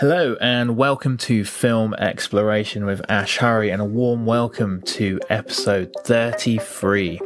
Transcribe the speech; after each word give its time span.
Hello 0.00 0.34
and 0.40 0.78
welcome 0.78 1.18
to 1.18 1.44
Film 1.44 1.92
Exploration 1.92 2.86
with 2.86 3.02
Ash 3.10 3.36
Hurry 3.36 3.68
and 3.68 3.82
a 3.82 3.84
warm 3.84 4.24
welcome 4.24 4.80
to 4.86 5.20
episode 5.28 5.92
33. 6.04 7.20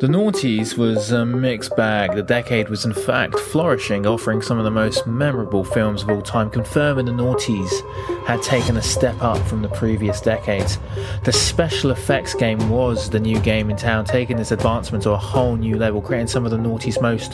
The 0.00 0.06
Noughties 0.06 0.78
was 0.78 1.12
a 1.12 1.26
mixed 1.26 1.76
bag. 1.76 2.14
The 2.14 2.22
decade 2.22 2.70
was 2.70 2.86
in 2.86 2.94
fact 2.94 3.38
flourishing, 3.38 4.06
offering 4.06 4.40
some 4.40 4.56
of 4.56 4.64
the 4.64 4.70
most 4.70 5.06
memorable 5.06 5.64
films 5.64 6.02
of 6.02 6.08
all 6.08 6.22
time, 6.22 6.48
confirming 6.48 7.04
the 7.04 7.12
Noughties 7.12 8.15
had 8.26 8.42
taken 8.42 8.76
a 8.76 8.82
step 8.82 9.14
up 9.22 9.38
from 9.46 9.62
the 9.62 9.68
previous 9.68 10.20
decades. 10.20 10.78
The 11.22 11.32
special 11.32 11.92
effects 11.92 12.34
game 12.34 12.68
was 12.68 13.08
the 13.08 13.20
new 13.20 13.38
game 13.38 13.70
in 13.70 13.76
town, 13.76 14.04
taking 14.04 14.36
this 14.36 14.50
advancement 14.50 15.04
to 15.04 15.10
a 15.10 15.16
whole 15.16 15.54
new 15.54 15.78
level, 15.78 16.02
creating 16.02 16.26
some 16.26 16.44
of 16.44 16.50
the 16.50 16.56
Noughties' 16.56 17.00
most 17.00 17.32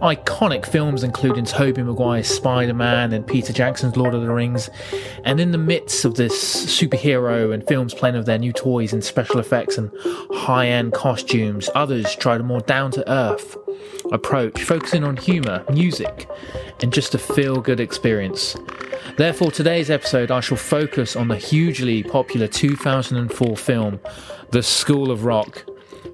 iconic 0.00 0.64
films, 0.64 1.02
including 1.02 1.44
Tobey 1.44 1.82
Maguire's 1.82 2.28
Spider-Man 2.28 3.12
and 3.12 3.26
Peter 3.26 3.52
Jackson's 3.52 3.96
Lord 3.96 4.14
of 4.14 4.22
the 4.22 4.32
Rings. 4.32 4.70
And 5.24 5.40
in 5.40 5.50
the 5.50 5.58
midst 5.58 6.04
of 6.04 6.14
this 6.14 6.32
superhero 6.66 7.52
and 7.52 7.66
films 7.66 7.92
playing 7.92 8.14
with 8.14 8.26
their 8.26 8.38
new 8.38 8.52
toys 8.52 8.92
and 8.92 9.02
special 9.02 9.40
effects 9.40 9.76
and 9.76 9.90
high-end 10.32 10.92
costumes, 10.92 11.68
others 11.74 12.14
tried 12.14 12.40
a 12.40 12.44
more 12.44 12.60
down 12.60 12.92
to 12.92 13.10
earth 13.10 13.56
approach, 14.10 14.62
focusing 14.62 15.04
on 15.04 15.16
humour, 15.16 15.64
music, 15.72 16.28
and 16.80 16.92
just 16.92 17.14
a 17.14 17.18
feel 17.18 17.60
good 17.60 17.80
experience. 17.80 18.56
Therefore, 19.16 19.50
today's 19.50 19.90
episode, 19.90 20.30
I 20.30 20.40
shall 20.40 20.56
focus 20.56 21.16
on 21.16 21.28
the 21.28 21.36
hugely 21.36 22.02
popular 22.02 22.46
2004 22.46 23.56
film, 23.56 24.00
The 24.50 24.62
School 24.62 25.10
of 25.10 25.24
Rock, 25.24 25.64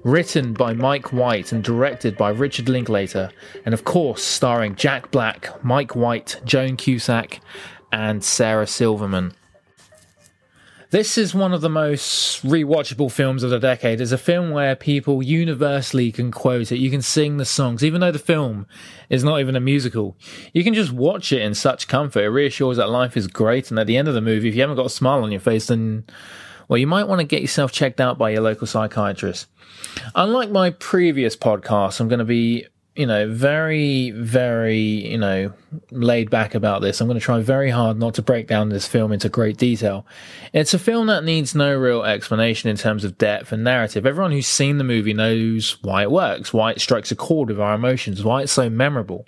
written 0.03 0.53
by 0.53 0.73
Mike 0.73 1.11
White 1.11 1.51
and 1.51 1.63
directed 1.63 2.17
by 2.17 2.29
Richard 2.29 2.69
Linklater, 2.69 3.31
and 3.65 3.73
of 3.73 3.83
course, 3.83 4.23
starring 4.23 4.75
Jack 4.75 5.11
Black, 5.11 5.63
Mike 5.63 5.95
White, 5.95 6.41
Joan 6.45 6.77
Cusack, 6.77 7.39
and 7.91 8.23
Sarah 8.23 8.67
Silverman. 8.67 9.33
This 10.91 11.19
is 11.19 11.35
one 11.35 11.53
of 11.53 11.61
the 11.61 11.69
most 11.69 12.43
rewatchable 12.43 13.11
films 13.11 13.43
of 13.43 13.51
the 13.51 13.59
decade. 13.59 14.01
It's 14.01 14.11
a 14.11 14.17
film 14.17 14.49
where 14.49 14.75
people 14.75 15.21
universally 15.21 16.11
can 16.11 16.31
quote 16.31 16.71
it. 16.71 16.79
You 16.79 16.89
can 16.89 17.03
sing 17.03 17.37
the 17.37 17.45
songs, 17.45 17.83
even 17.83 18.01
though 18.01 18.11
the 18.11 18.17
film 18.17 18.65
is 19.07 19.23
not 19.23 19.39
even 19.39 19.55
a 19.55 19.59
musical. 19.59 20.17
You 20.51 20.63
can 20.63 20.73
just 20.73 20.91
watch 20.91 21.31
it 21.31 21.43
in 21.43 21.53
such 21.53 21.87
comfort. 21.87 22.23
It 22.23 22.29
reassures 22.29 22.77
that 22.77 22.89
life 22.89 23.15
is 23.15 23.27
great. 23.27 23.69
And 23.69 23.79
at 23.79 23.85
the 23.85 23.97
end 23.97 24.07
of 24.07 24.15
the 24.15 24.21
movie, 24.21 24.49
if 24.49 24.55
you 24.55 24.61
haven't 24.61 24.77
got 24.77 24.87
a 24.87 24.89
smile 24.89 25.21
on 25.21 25.31
your 25.31 25.41
face, 25.41 25.67
then, 25.67 26.05
well, 26.67 26.79
you 26.79 26.87
might 26.87 27.07
want 27.07 27.19
to 27.19 27.27
get 27.27 27.43
yourself 27.43 27.71
checked 27.71 28.01
out 28.01 28.17
by 28.17 28.31
your 28.31 28.41
local 28.41 28.65
psychiatrist. 28.65 29.45
Unlike 30.15 30.49
my 30.49 30.71
previous 30.71 31.35
podcast, 31.35 31.99
I'm 31.99 32.07
going 32.07 32.17
to 32.17 32.25
be 32.25 32.65
you 32.99 33.05
know, 33.05 33.31
very, 33.31 34.11
very, 34.11 34.77
you 34.77 35.17
know, 35.17 35.53
laid 35.89 36.29
back 36.29 36.53
about 36.53 36.81
this. 36.81 36.99
I'm 36.99 37.07
going 37.07 37.17
to 37.17 37.23
try 37.23 37.39
very 37.39 37.69
hard 37.69 37.97
not 37.97 38.15
to 38.15 38.21
break 38.21 38.45
down 38.45 38.67
this 38.67 38.85
film 38.85 39.13
into 39.13 39.29
great 39.29 39.55
detail. 39.55 40.05
It's 40.51 40.73
a 40.73 40.79
film 40.79 41.07
that 41.07 41.23
needs 41.23 41.55
no 41.55 41.73
real 41.77 42.03
explanation 42.03 42.69
in 42.69 42.75
terms 42.75 43.05
of 43.05 43.17
depth 43.17 43.53
and 43.53 43.63
narrative. 43.63 44.05
Everyone 44.05 44.33
who's 44.33 44.47
seen 44.47 44.79
the 44.79 44.83
movie 44.83 45.13
knows 45.13 45.81
why 45.81 46.01
it 46.01 46.11
works, 46.11 46.51
why 46.51 46.71
it 46.71 46.81
strikes 46.81 47.09
a 47.09 47.15
chord 47.15 47.47
with 47.47 47.61
our 47.61 47.73
emotions, 47.73 48.21
why 48.21 48.41
it's 48.41 48.51
so 48.51 48.69
memorable. 48.69 49.25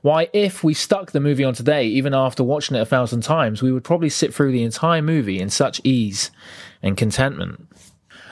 Why, 0.00 0.30
if 0.32 0.64
we 0.64 0.72
stuck 0.72 1.12
the 1.12 1.20
movie 1.20 1.44
on 1.44 1.52
today, 1.52 1.84
even 1.84 2.14
after 2.14 2.42
watching 2.42 2.74
it 2.74 2.80
a 2.80 2.86
thousand 2.86 3.20
times, 3.20 3.60
we 3.60 3.70
would 3.70 3.84
probably 3.84 4.08
sit 4.08 4.32
through 4.32 4.52
the 4.52 4.62
entire 4.62 5.02
movie 5.02 5.40
in 5.40 5.50
such 5.50 5.78
ease 5.84 6.30
and 6.82 6.96
contentment. 6.96 7.68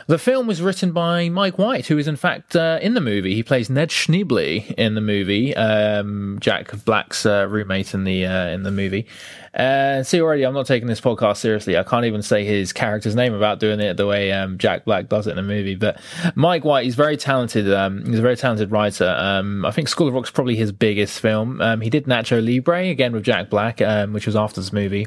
The 0.06 0.19
film 0.19 0.47
was 0.47 0.61
written 0.61 0.92
by 0.92 1.28
Mike 1.28 1.58
White, 1.58 1.86
who 1.86 1.98
is 1.98 2.08
in 2.08 2.17
fact 2.17 2.56
uh, 2.56 2.78
in 2.83 2.95
the 2.95 3.00
movie. 3.00 3.34
He 3.34 3.42
plays 3.42 3.70
Ned 3.70 3.91
Schneebly 3.91 4.72
in 4.75 4.95
the 4.95 5.00
movie, 5.00 5.55
um, 5.56 6.39
Jack 6.41 6.72
Black's 6.84 7.25
uh, 7.25 7.47
roommate 7.48 7.95
in 7.95 8.05
the 8.05 8.27
uh, 8.27 8.47
in 8.48 8.62
the 8.62 8.70
movie. 8.70 9.06
Uh, 9.55 10.03
see 10.03 10.20
already, 10.20 10.45
I'm 10.45 10.55
not 10.55 10.67
taking 10.67 10.89
this 10.89 11.00
podcast 11.00 11.36
seriously. 11.36 11.77
I 11.77 11.83
can't 11.83 12.06
even 12.06 12.23
say 12.23 12.45
his 12.45 12.73
character's 12.73 13.14
name 13.14 13.33
without 13.34 13.61
doing 13.61 13.80
it 13.80 13.98
the 13.98 14.06
way 14.06 14.33
um, 14.33 14.56
Jack 14.56 14.86
Black 14.86 15.08
does 15.08 15.27
it 15.27 15.30
in 15.30 15.36
the 15.36 15.42
movie. 15.42 15.75
But 15.75 16.00
Mike 16.35 16.64
White, 16.64 16.85
he's 16.85 16.95
very 16.95 17.18
talented. 17.18 17.70
Um, 17.73 18.05
he's 18.07 18.18
a 18.18 18.23
very 18.23 18.36
talented 18.36 18.70
writer. 18.70 19.14
Um, 19.17 19.67
I 19.67 19.70
think 19.70 19.89
School 19.89 20.08
of 20.08 20.14
Rock's 20.14 20.30
probably 20.30 20.57
his 20.57 20.73
biggest 20.73 21.20
film. 21.20 21.61
Um, 21.61 21.83
he 21.83 21.91
did 21.91 22.07
Nacho 22.07 22.45
Libre 22.45 22.89
again 22.89 23.12
with 23.12 23.24
Jack 23.24 23.51
Black, 23.51 23.83
um, 23.83 24.14
which 24.14 24.27
was 24.27 24.36
after 24.36 24.61
this 24.61 24.73
movie. 24.73 25.07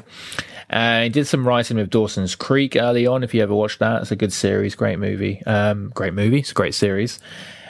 Uh, 0.70 1.02
he 1.02 1.08
did 1.08 1.26
some 1.26 1.46
writing 1.46 1.76
with 1.76 1.90
Dawson's 1.90 2.34
Creek 2.34 2.76
early 2.76 3.06
on. 3.06 3.22
If 3.22 3.34
you 3.34 3.42
ever 3.42 3.54
watched 3.54 3.78
that, 3.78 4.02
it's 4.02 4.10
a 4.10 4.16
good 4.16 4.32
series, 4.32 4.74
great 4.74 4.98
movie, 4.98 5.42
um, 5.46 5.90
great 5.94 6.14
movie. 6.14 6.40
It's 6.40 6.50
a 6.50 6.54
great 6.54 6.74
series. 6.74 7.20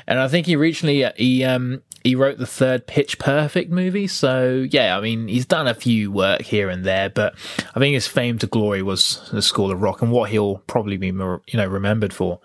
And 0.06 0.18
I 0.18 0.28
think 0.28 0.46
he 0.46 0.56
recently 0.56 1.04
he 1.16 1.44
um, 1.44 1.82
he 2.04 2.14
wrote 2.14 2.38
the 2.38 2.46
third 2.46 2.86
Pitch 2.86 3.18
Perfect 3.18 3.70
movie. 3.70 4.06
So 4.06 4.66
yeah, 4.70 4.96
I 4.96 5.00
mean 5.00 5.26
he's 5.28 5.46
done 5.46 5.66
a 5.66 5.74
few 5.74 6.12
work 6.12 6.42
here 6.42 6.70
and 6.70 6.84
there, 6.84 7.10
but 7.10 7.34
I 7.74 7.80
think 7.80 7.94
his 7.94 8.06
fame 8.06 8.38
to 8.38 8.46
glory 8.46 8.82
was 8.82 9.28
the 9.32 9.42
School 9.42 9.72
of 9.72 9.82
Rock 9.82 10.02
and 10.02 10.12
what 10.12 10.30
he'll 10.30 10.58
probably 10.68 10.96
be 10.96 11.08
you 11.08 11.40
know 11.54 11.66
remembered 11.66 12.14
for. 12.14 12.40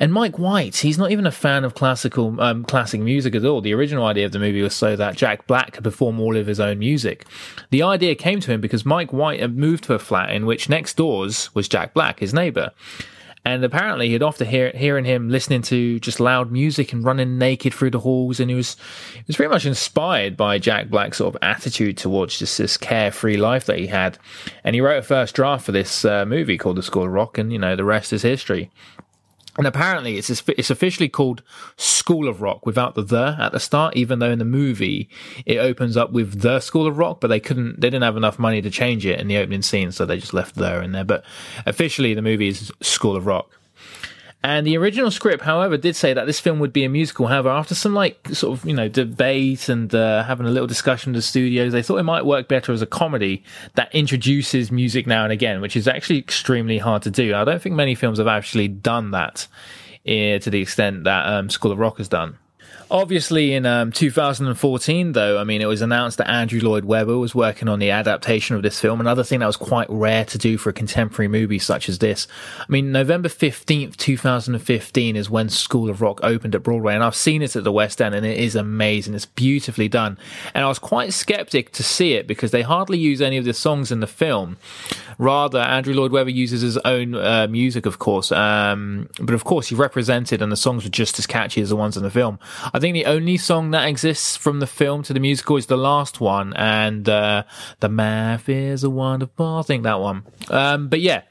And 0.00 0.12
Mike 0.12 0.38
White, 0.38 0.76
he's 0.76 0.96
not 0.96 1.10
even 1.10 1.26
a 1.26 1.32
fan 1.32 1.64
of 1.64 1.74
classical 1.74 2.40
um, 2.40 2.64
classic 2.64 3.00
music 3.00 3.34
at 3.34 3.44
all. 3.44 3.60
The 3.60 3.74
original 3.74 4.06
idea 4.06 4.26
of 4.26 4.32
the 4.32 4.38
movie 4.38 4.62
was 4.62 4.74
so 4.74 4.94
that 4.94 5.16
Jack 5.16 5.48
Black 5.48 5.72
could 5.72 5.82
perform 5.82 6.20
all 6.20 6.36
of 6.36 6.46
his 6.46 6.60
own 6.60 6.78
music. 6.78 7.26
The 7.70 7.82
idea 7.82 8.14
came 8.14 8.38
to 8.40 8.52
him 8.52 8.60
because 8.60 8.86
Mike 8.86 9.12
White 9.12 9.40
had 9.40 9.56
moved 9.56 9.84
to 9.84 9.94
a 9.94 9.98
flat 9.98 10.30
in 10.30 10.46
which 10.46 10.68
next 10.68 10.96
doors 10.96 11.52
was 11.52 11.66
Jack 11.66 11.94
Black, 11.94 12.20
his 12.20 12.32
neighbor. 12.32 12.70
And 13.44 13.64
apparently, 13.64 14.10
he'd 14.10 14.22
often 14.22 14.46
hear 14.46 14.70
hearing 14.74 15.04
him 15.04 15.30
listening 15.30 15.62
to 15.62 15.98
just 16.00 16.20
loud 16.20 16.52
music 16.52 16.92
and 16.92 17.02
running 17.02 17.38
naked 17.38 17.72
through 17.72 17.90
the 17.90 18.00
halls, 18.00 18.40
and 18.40 18.50
he 18.50 18.56
was 18.56 18.76
he 19.14 19.24
was 19.26 19.36
very 19.36 19.48
much 19.48 19.64
inspired 19.64 20.36
by 20.36 20.58
Jack 20.58 20.90
Black's 20.90 21.16
sort 21.16 21.34
of 21.34 21.42
attitude 21.42 21.96
towards 21.96 22.38
just 22.38 22.58
this 22.58 22.76
carefree 22.76 23.36
life 23.36 23.64
that 23.64 23.78
he 23.78 23.86
had. 23.86 24.18
And 24.64 24.74
he 24.74 24.80
wrote 24.80 24.98
a 24.98 25.02
first 25.02 25.34
draft 25.34 25.64
for 25.64 25.72
this 25.72 26.04
uh, 26.04 26.26
movie 26.26 26.58
called 26.58 26.76
The 26.76 26.82
School 26.82 27.04
of 27.04 27.10
Rock, 27.10 27.38
and 27.38 27.50
you 27.52 27.58
know 27.58 27.74
the 27.74 27.84
rest 27.84 28.12
is 28.12 28.22
history. 28.22 28.70
And 29.58 29.66
apparently, 29.66 30.16
it's 30.16 30.30
it's 30.46 30.70
officially 30.70 31.08
called 31.08 31.42
School 31.76 32.28
of 32.28 32.40
Rock 32.40 32.64
without 32.64 32.94
the 32.94 33.02
the 33.02 33.36
at 33.40 33.50
the 33.50 33.58
start. 33.58 33.96
Even 33.96 34.20
though 34.20 34.30
in 34.30 34.38
the 34.38 34.44
movie 34.44 35.10
it 35.44 35.58
opens 35.58 35.96
up 35.96 36.12
with 36.12 36.42
the 36.42 36.60
School 36.60 36.86
of 36.86 36.96
Rock, 36.96 37.20
but 37.20 37.26
they 37.26 37.40
couldn't, 37.40 37.80
they 37.80 37.90
didn't 37.90 38.04
have 38.04 38.16
enough 38.16 38.38
money 38.38 38.62
to 38.62 38.70
change 38.70 39.04
it 39.04 39.18
in 39.18 39.26
the 39.26 39.36
opening 39.36 39.62
scene, 39.62 39.90
so 39.90 40.06
they 40.06 40.16
just 40.16 40.32
left 40.32 40.54
the 40.54 40.80
in 40.80 40.92
there. 40.92 41.04
But 41.04 41.24
officially, 41.66 42.14
the 42.14 42.22
movie 42.22 42.48
is 42.48 42.72
School 42.80 43.16
of 43.16 43.26
Rock. 43.26 43.57
And 44.42 44.64
the 44.64 44.76
original 44.76 45.10
script, 45.10 45.42
however, 45.42 45.76
did 45.76 45.96
say 45.96 46.12
that 46.14 46.26
this 46.26 46.38
film 46.38 46.60
would 46.60 46.72
be 46.72 46.84
a 46.84 46.88
musical. 46.88 47.26
However, 47.26 47.48
after 47.48 47.74
some 47.74 47.92
like 47.92 48.28
sort 48.28 48.56
of 48.56 48.64
you 48.64 48.74
know 48.74 48.88
debate 48.88 49.68
and 49.68 49.92
uh, 49.92 50.22
having 50.22 50.46
a 50.46 50.50
little 50.50 50.68
discussion 50.68 51.12
with 51.12 51.18
the 51.18 51.26
studios, 51.26 51.72
they 51.72 51.82
thought 51.82 51.96
it 51.96 52.04
might 52.04 52.24
work 52.24 52.46
better 52.46 52.72
as 52.72 52.80
a 52.80 52.86
comedy 52.86 53.42
that 53.74 53.92
introduces 53.92 54.70
music 54.70 55.06
now 55.08 55.24
and 55.24 55.32
again, 55.32 55.60
which 55.60 55.76
is 55.76 55.88
actually 55.88 56.18
extremely 56.18 56.78
hard 56.78 57.02
to 57.02 57.10
do. 57.10 57.34
I 57.34 57.44
don't 57.44 57.60
think 57.60 57.74
many 57.74 57.96
films 57.96 58.18
have 58.18 58.28
actually 58.28 58.68
done 58.68 59.10
that 59.10 59.48
uh, 60.06 60.38
to 60.38 60.50
the 60.50 60.62
extent 60.62 61.04
that 61.04 61.26
um, 61.26 61.50
School 61.50 61.72
of 61.72 61.78
Rock 61.78 61.98
has 61.98 62.08
done. 62.08 62.38
Obviously, 62.90 63.52
in 63.52 63.66
um, 63.66 63.92
2014, 63.92 65.12
though, 65.12 65.38
I 65.38 65.44
mean, 65.44 65.60
it 65.60 65.66
was 65.66 65.82
announced 65.82 66.16
that 66.18 66.30
Andrew 66.30 66.60
Lloyd 66.60 66.86
Webber 66.86 67.18
was 67.18 67.34
working 67.34 67.68
on 67.68 67.80
the 67.80 67.90
adaptation 67.90 68.56
of 68.56 68.62
this 68.62 68.80
film. 68.80 68.98
Another 68.98 69.22
thing 69.22 69.40
that 69.40 69.46
was 69.46 69.58
quite 69.58 69.88
rare 69.90 70.24
to 70.24 70.38
do 70.38 70.56
for 70.56 70.70
a 70.70 70.72
contemporary 70.72 71.28
movie 71.28 71.58
such 71.58 71.90
as 71.90 71.98
this. 71.98 72.26
I 72.60 72.64
mean, 72.68 72.90
November 72.90 73.28
15th, 73.28 73.96
2015 73.96 75.16
is 75.16 75.28
when 75.28 75.50
School 75.50 75.90
of 75.90 76.00
Rock 76.00 76.20
opened 76.22 76.54
at 76.54 76.62
Broadway, 76.62 76.94
and 76.94 77.04
I've 77.04 77.14
seen 77.14 77.42
it 77.42 77.56
at 77.56 77.64
the 77.64 77.72
West 77.72 78.00
End, 78.00 78.14
and 78.14 78.24
it 78.24 78.38
is 78.38 78.54
amazing. 78.54 79.12
It's 79.12 79.26
beautifully 79.26 79.88
done. 79.88 80.16
And 80.54 80.64
I 80.64 80.68
was 80.68 80.78
quite 80.78 81.12
skeptic 81.12 81.72
to 81.72 81.82
see 81.82 82.14
it 82.14 82.26
because 82.26 82.52
they 82.52 82.62
hardly 82.62 82.96
use 82.96 83.20
any 83.20 83.36
of 83.36 83.44
the 83.44 83.52
songs 83.52 83.92
in 83.92 84.00
the 84.00 84.06
film. 84.06 84.56
Rather, 85.16 85.60
Andrew 85.60 85.94
Lloyd 85.94 86.12
Webber 86.12 86.30
uses 86.30 86.60
his 86.60 86.76
own 86.78 87.14
uh, 87.14 87.46
music, 87.48 87.86
of 87.86 87.98
course. 87.98 88.30
Um, 88.32 89.08
but 89.20 89.34
of 89.34 89.44
course, 89.44 89.68
he 89.68 89.74
represented, 89.74 90.42
and 90.42 90.52
the 90.52 90.56
songs 90.56 90.84
were 90.84 90.90
just 90.90 91.18
as 91.18 91.26
catchy 91.26 91.60
as 91.60 91.70
the 91.70 91.76
ones 91.76 91.96
in 91.96 92.02
the 92.02 92.10
film. 92.10 92.38
I 92.72 92.78
think 92.78 92.94
the 92.94 93.06
only 93.06 93.36
song 93.36 93.70
that 93.70 93.88
exists 93.88 94.36
from 94.36 94.60
the 94.60 94.66
film 94.66 95.02
to 95.04 95.12
the 95.12 95.20
musical 95.20 95.56
is 95.56 95.66
the 95.66 95.76
last 95.76 96.20
one, 96.20 96.52
and 96.54 97.08
uh, 97.08 97.44
the 97.80 97.88
math 97.88 98.48
is 98.48 98.84
a 98.84 98.90
wonderful. 98.90 99.56
I 99.56 99.62
think 99.62 99.84
that 99.84 100.00
one. 100.00 100.24
Um, 100.48 100.88
but 100.88 101.00
yeah, 101.00 101.22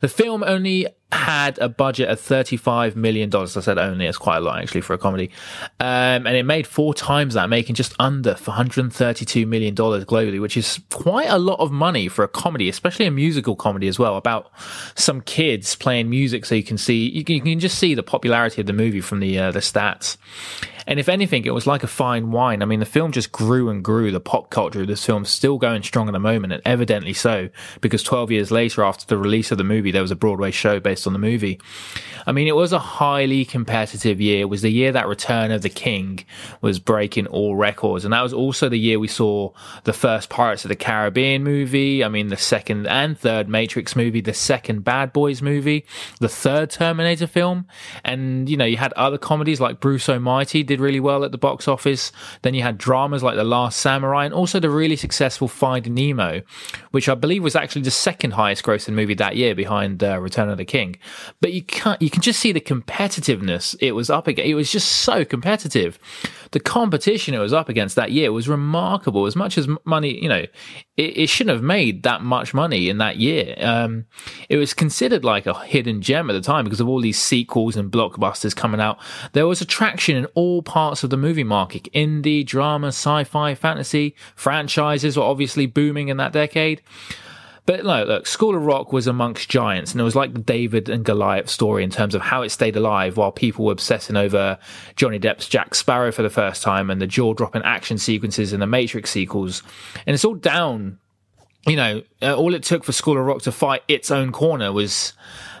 the 0.00 0.08
film 0.08 0.42
only 0.46 0.86
had 1.12 1.58
a 1.58 1.68
budget 1.68 2.08
of 2.08 2.20
$35 2.20 2.96
million. 2.96 3.34
I 3.34 3.44
said 3.46 3.78
only, 3.78 4.06
it's 4.06 4.18
quite 4.18 4.38
a 4.38 4.40
lot 4.40 4.60
actually 4.60 4.80
for 4.80 4.94
a 4.94 4.98
comedy. 4.98 5.30
Um, 5.78 6.26
and 6.26 6.36
it 6.36 6.42
made 6.44 6.66
four 6.66 6.94
times 6.94 7.34
that, 7.34 7.48
making 7.48 7.76
just 7.76 7.94
under 8.00 8.34
$132 8.34 9.46
million 9.46 9.74
globally, 9.74 10.40
which 10.40 10.56
is 10.56 10.80
quite 10.90 11.28
a 11.28 11.38
lot 11.38 11.60
of 11.60 11.70
money 11.70 12.08
for 12.08 12.24
a 12.24 12.28
comedy, 12.28 12.68
especially 12.68 13.06
a 13.06 13.10
musical 13.10 13.54
comedy 13.54 13.86
as 13.86 13.98
well, 13.98 14.16
about 14.16 14.50
some 14.96 15.20
kids 15.20 15.76
playing 15.76 16.10
music. 16.10 16.44
So 16.44 16.56
you 16.56 16.64
can 16.64 16.78
see, 16.78 17.08
you 17.08 17.22
can, 17.22 17.36
you 17.36 17.42
can 17.42 17.60
just 17.60 17.78
see 17.78 17.94
the 17.94 18.02
popularity 18.02 18.60
of 18.60 18.66
the 18.66 18.72
movie 18.72 19.00
from 19.00 19.20
the, 19.20 19.38
uh, 19.38 19.52
the 19.52 19.60
stats. 19.60 20.16
And 20.86 21.00
if 21.00 21.08
anything, 21.08 21.44
it 21.44 21.54
was 21.54 21.66
like 21.66 21.82
a 21.82 21.88
fine 21.88 22.30
wine. 22.30 22.62
I 22.62 22.64
mean, 22.64 22.80
the 22.80 22.86
film 22.86 23.12
just 23.12 23.32
grew 23.32 23.68
and 23.68 23.82
grew. 23.82 24.10
The 24.10 24.20
pop 24.20 24.50
culture 24.50 24.82
of 24.82 24.86
this 24.86 25.04
film's 25.04 25.30
still 25.30 25.58
going 25.58 25.82
strong 25.82 26.08
at 26.08 26.12
the 26.12 26.20
moment, 26.20 26.52
and 26.52 26.62
evidently 26.64 27.12
so, 27.12 27.48
because 27.80 28.02
12 28.02 28.30
years 28.30 28.50
later, 28.50 28.84
after 28.84 29.06
the 29.06 29.18
release 29.18 29.50
of 29.50 29.58
the 29.58 29.64
movie, 29.64 29.90
there 29.90 30.02
was 30.02 30.10
a 30.10 30.16
Broadway 30.16 30.50
show 30.50 30.80
based 30.80 31.06
on 31.06 31.12
the 31.12 31.18
movie. 31.18 31.60
I 32.26 32.32
mean, 32.32 32.48
it 32.48 32.56
was 32.56 32.72
a 32.72 32.78
highly 32.78 33.44
competitive 33.44 34.20
year. 34.20 34.40
It 34.40 34.48
was 34.48 34.62
the 34.62 34.70
year 34.70 34.90
that 34.92 35.06
Return 35.06 35.52
of 35.52 35.62
the 35.62 35.68
King 35.68 36.24
was 36.60 36.80
breaking 36.80 37.28
all 37.28 37.54
records. 37.54 38.04
And 38.04 38.12
that 38.12 38.22
was 38.22 38.32
also 38.32 38.68
the 38.68 38.78
year 38.78 38.98
we 38.98 39.08
saw 39.08 39.52
the 39.84 39.92
first 39.92 40.28
Pirates 40.28 40.64
of 40.64 40.68
the 40.68 40.76
Caribbean 40.76 41.44
movie. 41.44 42.02
I 42.02 42.08
mean, 42.08 42.28
the 42.28 42.36
second 42.36 42.86
and 42.88 43.16
third 43.16 43.48
Matrix 43.48 43.94
movie, 43.94 44.20
the 44.20 44.34
second 44.34 44.82
Bad 44.82 45.12
Boys 45.12 45.40
movie, 45.40 45.86
the 46.18 46.28
third 46.28 46.70
Terminator 46.70 47.28
film. 47.28 47.66
And, 48.04 48.48
you 48.48 48.56
know, 48.56 48.64
you 48.64 48.76
had 48.76 48.92
other 48.94 49.18
comedies 49.18 49.60
like 49.60 49.78
Bruce 49.78 50.08
Almighty 50.08 50.64
did 50.64 50.75
really 50.80 51.00
well 51.00 51.24
at 51.24 51.32
the 51.32 51.38
box 51.38 51.68
office. 51.68 52.12
Then 52.42 52.54
you 52.54 52.62
had 52.62 52.78
dramas 52.78 53.22
like 53.22 53.36
The 53.36 53.44
Last 53.44 53.78
Samurai 53.78 54.24
and 54.24 54.34
also 54.34 54.60
the 54.60 54.70
really 54.70 54.96
successful 54.96 55.48
Finding 55.48 55.94
Nemo, 55.94 56.42
which 56.90 57.08
I 57.08 57.14
believe 57.14 57.42
was 57.42 57.56
actually 57.56 57.82
the 57.82 57.90
second 57.90 58.32
highest 58.32 58.62
grossing 58.64 58.94
movie 58.94 59.14
that 59.14 59.36
year 59.36 59.54
behind 59.54 60.02
uh, 60.02 60.20
Return 60.20 60.48
of 60.48 60.58
the 60.58 60.64
King. 60.64 60.96
But 61.40 61.52
you 61.52 61.62
can't, 61.62 62.00
you 62.00 62.10
can 62.10 62.22
just 62.22 62.40
see 62.40 62.52
the 62.52 62.60
competitiveness 62.60 63.76
it 63.80 63.92
was 63.92 64.10
up 64.10 64.26
against. 64.26 64.48
It 64.48 64.54
was 64.54 64.70
just 64.70 64.88
so 64.88 65.24
competitive. 65.24 65.98
The 66.52 66.60
competition 66.60 67.34
it 67.34 67.38
was 67.38 67.52
up 67.52 67.68
against 67.68 67.96
that 67.96 68.12
year 68.12 68.32
was 68.32 68.48
remarkable. 68.48 69.26
As 69.26 69.36
much 69.36 69.58
as 69.58 69.68
money, 69.84 70.22
you 70.22 70.28
know, 70.28 70.44
it, 70.96 71.18
it 71.18 71.26
shouldn't 71.28 71.54
have 71.54 71.62
made 71.62 72.02
that 72.04 72.22
much 72.22 72.54
money 72.54 72.88
in 72.88 72.98
that 72.98 73.16
year. 73.16 73.54
Um, 73.58 74.06
it 74.48 74.56
was 74.56 74.74
considered 74.74 75.24
like 75.24 75.46
a 75.46 75.58
hidden 75.64 76.02
gem 76.02 76.30
at 76.30 76.34
the 76.34 76.40
time 76.40 76.64
because 76.64 76.80
of 76.80 76.88
all 76.88 77.00
these 77.00 77.18
sequels 77.18 77.76
and 77.76 77.90
blockbusters 77.90 78.54
coming 78.54 78.80
out. 78.80 78.98
There 79.32 79.46
was 79.46 79.60
attraction 79.60 80.16
in 80.16 80.26
all 80.34 80.62
parts 80.62 81.04
of 81.04 81.10
the 81.10 81.16
movie 81.16 81.44
market. 81.44 81.88
Indie, 81.92 82.44
drama, 82.44 82.88
sci-fi, 82.88 83.54
fantasy, 83.54 84.14
franchises 84.34 85.16
were 85.16 85.24
obviously 85.24 85.66
booming 85.66 86.08
in 86.08 86.16
that 86.16 86.32
decade. 86.32 86.82
But 87.66 87.84
no, 87.84 88.04
look, 88.04 88.28
School 88.28 88.56
of 88.56 88.64
Rock 88.64 88.92
was 88.92 89.08
amongst 89.08 89.48
giants, 89.48 89.90
and 89.90 90.00
it 90.00 90.04
was 90.04 90.14
like 90.14 90.32
the 90.32 90.40
David 90.40 90.88
and 90.88 91.04
Goliath 91.04 91.50
story 91.50 91.82
in 91.82 91.90
terms 91.90 92.14
of 92.14 92.22
how 92.22 92.42
it 92.42 92.50
stayed 92.50 92.76
alive 92.76 93.16
while 93.16 93.32
people 93.32 93.64
were 93.64 93.72
obsessing 93.72 94.16
over 94.16 94.58
Johnny 94.94 95.18
Depp's 95.18 95.48
Jack 95.48 95.74
Sparrow 95.74 96.12
for 96.12 96.22
the 96.22 96.30
first 96.30 96.62
time 96.62 96.90
and 96.90 97.02
the 97.02 97.08
jaw 97.08 97.34
dropping 97.34 97.62
action 97.62 97.98
sequences 97.98 98.52
in 98.52 98.60
the 98.60 98.66
Matrix 98.68 99.10
sequels. 99.10 99.64
And 100.06 100.14
it's 100.14 100.24
all 100.24 100.36
down, 100.36 101.00
you 101.66 101.74
know, 101.74 102.02
uh, 102.22 102.36
all 102.36 102.54
it 102.54 102.62
took 102.62 102.84
for 102.84 102.92
School 102.92 103.18
of 103.18 103.26
Rock 103.26 103.42
to 103.42 103.52
fight 103.52 103.82
its 103.88 104.12
own 104.12 104.30
corner 104.30 104.72
was 104.72 105.12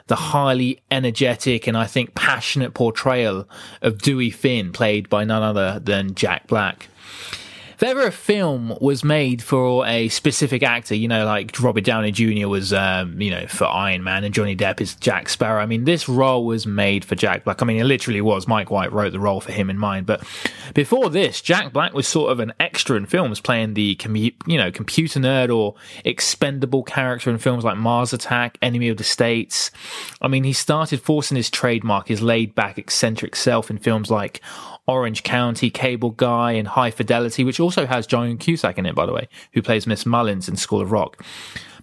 the 0.06 0.14
highly 0.14 0.80
energetic 0.92 1.66
and 1.66 1.76
I 1.76 1.86
think 1.86 2.14
passionate 2.14 2.72
portrayal 2.72 3.48
of 3.82 3.98
Dewey 4.00 4.30
Finn, 4.30 4.70
played 4.70 5.08
by 5.08 5.24
none 5.24 5.42
other 5.42 5.80
than 5.80 6.14
Jack 6.14 6.46
Black 6.46 6.88
if 7.76 7.82
ever 7.82 8.06
a 8.06 8.10
film 8.10 8.74
was 8.80 9.04
made 9.04 9.42
for 9.42 9.86
a 9.86 10.08
specific 10.08 10.62
actor, 10.62 10.94
you 10.94 11.08
know, 11.08 11.26
like 11.26 11.60
Robert 11.60 11.84
Downey 11.84 12.10
Jr. 12.10 12.48
was, 12.48 12.72
um, 12.72 13.20
you 13.20 13.30
know, 13.30 13.46
for 13.48 13.66
Iron 13.66 14.02
Man 14.02 14.24
and 14.24 14.32
Johnny 14.32 14.56
Depp 14.56 14.80
is 14.80 14.94
Jack 14.94 15.28
Sparrow. 15.28 15.62
I 15.62 15.66
mean, 15.66 15.84
this 15.84 16.08
role 16.08 16.46
was 16.46 16.66
made 16.66 17.04
for 17.04 17.16
Jack 17.16 17.44
Black. 17.44 17.60
I 17.60 17.66
mean, 17.66 17.78
it 17.78 17.84
literally 17.84 18.22
was. 18.22 18.48
Mike 18.48 18.70
White 18.70 18.92
wrote 18.92 19.12
the 19.12 19.20
role 19.20 19.42
for 19.42 19.52
him 19.52 19.68
in 19.68 19.76
mind. 19.76 20.06
But 20.06 20.26
before 20.72 21.10
this, 21.10 21.42
Jack 21.42 21.74
Black 21.74 21.92
was 21.92 22.08
sort 22.08 22.32
of 22.32 22.40
an 22.40 22.54
extra 22.58 22.96
in 22.96 23.04
films, 23.04 23.42
playing 23.42 23.74
the, 23.74 24.00
you 24.46 24.56
know, 24.56 24.70
computer 24.70 25.20
nerd 25.20 25.54
or 25.54 25.74
expendable 26.02 26.82
character 26.82 27.28
in 27.28 27.36
films 27.36 27.62
like 27.62 27.76
Mars 27.76 28.14
Attack, 28.14 28.56
Enemy 28.62 28.88
of 28.88 28.96
the 28.96 29.04
States. 29.04 29.70
I 30.22 30.28
mean, 30.28 30.44
he 30.44 30.54
started 30.54 31.02
forcing 31.02 31.36
his 31.36 31.50
trademark, 31.50 32.08
his 32.08 32.22
laid 32.22 32.54
back, 32.54 32.78
eccentric 32.78 33.36
self 33.36 33.68
in 33.68 33.76
films 33.76 34.10
like 34.10 34.40
Orange 34.86 35.22
County, 35.22 35.70
Cable 35.70 36.10
Guy, 36.10 36.52
and 36.52 36.68
High 36.68 36.90
Fidelity, 36.90 37.44
which 37.44 37.58
also 37.58 37.86
has 37.86 38.06
Joan 38.06 38.38
Cusack 38.38 38.78
in 38.78 38.86
it, 38.86 38.94
by 38.94 39.06
the 39.06 39.12
way, 39.12 39.28
who 39.52 39.62
plays 39.62 39.86
Miss 39.86 40.06
Mullins 40.06 40.48
in 40.48 40.56
School 40.56 40.80
of 40.80 40.92
Rock. 40.92 41.22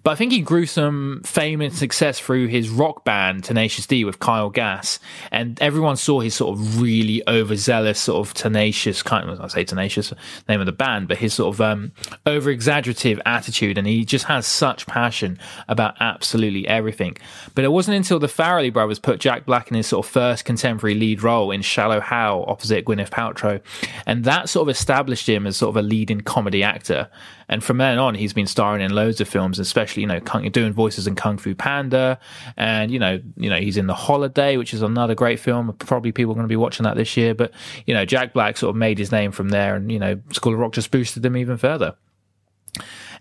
But 0.04 0.12
I 0.12 0.16
think 0.16 0.34
he 0.34 0.42
grew 0.42 0.66
some 0.66 1.22
fame 1.26 1.62
and 1.62 1.74
success 1.74 2.20
through 2.20 2.48
his 2.48 2.70
rock 2.70 3.06
band 3.06 3.46
Tenacious 3.46 3.88
D 3.88 4.04
with 4.04 4.20
Kyle 4.20 4.50
Gass, 4.50 5.00
and 5.32 5.60
everyone 5.62 5.96
saw 5.96 6.20
his 6.20 6.36
sort 6.36 6.58
of 6.58 6.82
really 6.82 7.24
overzealous, 7.28 8.00
sort 8.00 8.28
of 8.28 8.34
tenacious 8.34 9.02
kind 9.02 9.30
of 9.30 9.40
I 9.40 9.48
say 9.48 9.64
tenacious 9.64 10.14
name 10.50 10.60
of 10.60 10.66
the 10.66 10.74
band, 10.74 11.08
but 11.08 11.18
his 11.18 11.34
sort 11.34 11.56
of 11.56 11.62
um, 11.62 11.94
over 12.26 12.50
exaggerative 12.50 13.22
attitude, 13.26 13.78
and 13.78 13.88
he 13.88 14.04
just 14.04 14.26
has 14.26 14.46
such 14.46 14.86
passion 14.88 15.40
about 15.70 15.96
absolutely 16.02 16.68
everything. 16.68 17.18
But 17.56 17.64
it 17.64 17.72
wasn't 17.72 17.96
until 17.96 18.20
the 18.20 18.28
Farrelly 18.28 18.74
brothers 18.74 19.00
put 19.00 19.22
Jack 19.22 19.46
Black 19.46 19.70
in 19.70 19.78
his 19.78 19.88
sort 19.88 20.06
of 20.06 20.12
first 20.12 20.44
contemporary 20.44 20.96
lead 20.96 21.24
role 21.24 21.52
in 21.52 21.62
Shallow 21.62 22.02
Hal 22.02 22.44
opposite 22.48 22.84
Gwyneth 22.84 23.10
Paltrow, 23.10 23.62
and 24.06 24.26
that 24.26 24.50
sort 24.50 24.68
of 24.68 24.70
established 24.70 25.30
him 25.30 25.48
as 25.48 25.56
sort 25.56 25.70
of 25.70 25.78
a 25.78 25.82
leading 25.82 26.20
comedy 26.20 26.62
actor. 26.62 27.10
And 27.50 27.64
from 27.64 27.78
then 27.78 28.00
on, 28.00 28.16
he's 28.16 28.34
been 28.34 28.48
starring 28.48 28.82
in 28.82 28.96
loads 28.96 29.22
of 29.22 29.28
films, 29.28 29.60
especially 29.60 29.93
you 29.98 30.08
know 30.08 30.20
doing 30.20 30.74
voices 30.74 31.08
in 31.08 31.16
Kung 31.16 31.38
Fu 31.38 31.56
Panda, 31.56 32.20
and 32.58 32.92
you 32.92 33.00
know 33.00 33.22
you 33.38 33.50
know 33.50 33.58
he's 33.58 33.78
in 33.78 33.88
The 33.88 33.94
Holiday, 33.94 34.58
which 34.58 34.74
is 34.74 34.82
another 34.82 35.16
great 35.16 35.40
film. 35.40 35.74
Probably 35.80 36.12
people 36.12 36.32
are 36.32 36.36
going 36.36 36.46
to 36.46 36.50
be 36.50 36.56
watching 36.56 36.84
that 36.84 36.96
this 36.96 37.16
year. 37.18 37.34
But 37.34 37.52
you 37.86 37.94
know 37.94 38.06
Jack 38.06 38.34
Black 38.34 38.58
sort 38.58 38.72
of 38.72 38.76
made 38.76 38.98
his 38.98 39.12
name 39.12 39.32
from 39.32 39.50
there, 39.50 39.76
and 39.76 39.92
you 39.92 40.00
know 40.00 40.20
School 40.32 40.54
of 40.54 40.60
Rock 40.60 40.74
just 40.74 40.92
boosted 40.92 41.26
him 41.26 41.38
even 41.38 41.58
further. 41.58 41.96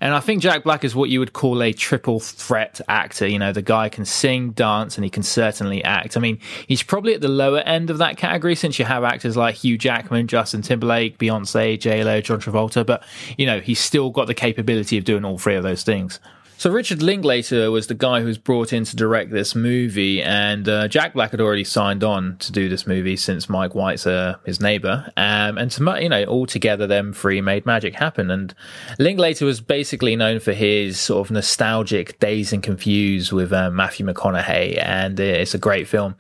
And 0.03 0.15
I 0.15 0.19
think 0.19 0.43
Jack 0.43 0.65
Black 0.65 0.83
is 0.83 0.97
what 0.97 1.11
you 1.11 1.21
would 1.21 1.33
call 1.33 1.63
a 1.63 1.73
triple 1.73 2.19
threat 2.19 2.81
actor. 2.89 3.25
You 3.25 3.39
know, 3.39 3.53
the 3.53 3.63
guy 3.63 3.89
can 3.89 4.05
sing, 4.05 4.51
dance, 4.51 4.97
and 4.97 5.05
he 5.05 5.11
can 5.11 5.23
certainly 5.23 5.85
act. 5.85 6.17
I 6.17 6.21
mean, 6.21 6.41
he's 6.67 6.83
probably 6.83 7.15
at 7.15 7.21
the 7.21 7.29
lower 7.29 7.61
end 7.61 7.89
of 7.89 7.99
that 7.99 8.17
category 8.17 8.57
since 8.57 8.81
you 8.81 8.85
have 8.85 9.05
actors 9.05 9.37
like 9.37 9.55
Hugh 9.55 9.79
Jackman, 9.79 10.27
Justin 10.27 10.61
Timberlake, 10.61 11.19
Beyonce, 11.19 11.79
J-Lo, 11.79 12.21
John 12.21 12.41
Travolta, 12.41 12.85
but, 12.85 13.05
you 13.39 13.47
know, 13.47 13.61
he's 13.61 13.79
still 13.79 14.11
got 14.11 14.27
the 14.27 14.35
capability 14.35 14.99
of 14.99 15.05
doing 15.05 15.25
all 15.25 15.39
three 15.39 15.55
of 15.55 15.63
those 15.63 15.85
things. 15.85 16.19
So 16.63 16.71
Richard 16.71 17.03
Linklater 17.03 17.73
was 17.73 17.89
the 17.89 17.95
guy 17.95 18.21
who 18.21 18.27
was 18.27 18.39
brought 18.39 18.73
in 18.73 18.85
to 18.85 18.95
direct 18.95 19.33
this 19.33 19.57
movie, 19.57 20.23
and 20.23 20.69
uh, 20.69 20.87
Jack 20.87 21.13
Black 21.13 21.33
had 21.33 21.41
already 21.41 21.65
signed 21.65 22.05
on 22.05 22.37
to 22.37 22.53
do 22.53 22.69
this 22.69 22.87
movie 22.87 23.17
since 23.17 23.49
Mike 23.49 23.75
White's 23.75 24.07
uh, 24.07 24.37
his 24.47 24.61
neighbor, 24.61 25.11
um, 25.17 25.59
and 25.59 25.73
to, 25.73 25.99
you 26.01 26.09
know, 26.09 26.23
all 26.27 26.47
together 26.47 26.87
them 26.87 27.13
three 27.13 27.41
made 27.41 27.67
magic 27.67 27.97
happen. 27.97 28.31
And 28.31 28.55
Linklater 29.01 29.45
was 29.45 29.61
basically 29.61 30.15
known 30.15 30.39
for 30.39 30.53
his 30.53 31.01
sort 31.01 31.27
of 31.27 31.33
nostalgic 31.33 32.21
Dazed 32.21 32.53
and 32.53 32.63
Confused 32.63 33.33
with 33.33 33.53
uh, 33.53 33.73
Matthew 33.73 34.07
McConaughey, 34.07 34.81
and 34.81 35.19
it's 35.19 35.55
a 35.55 35.59
great 35.59 35.89
film. 35.89 36.15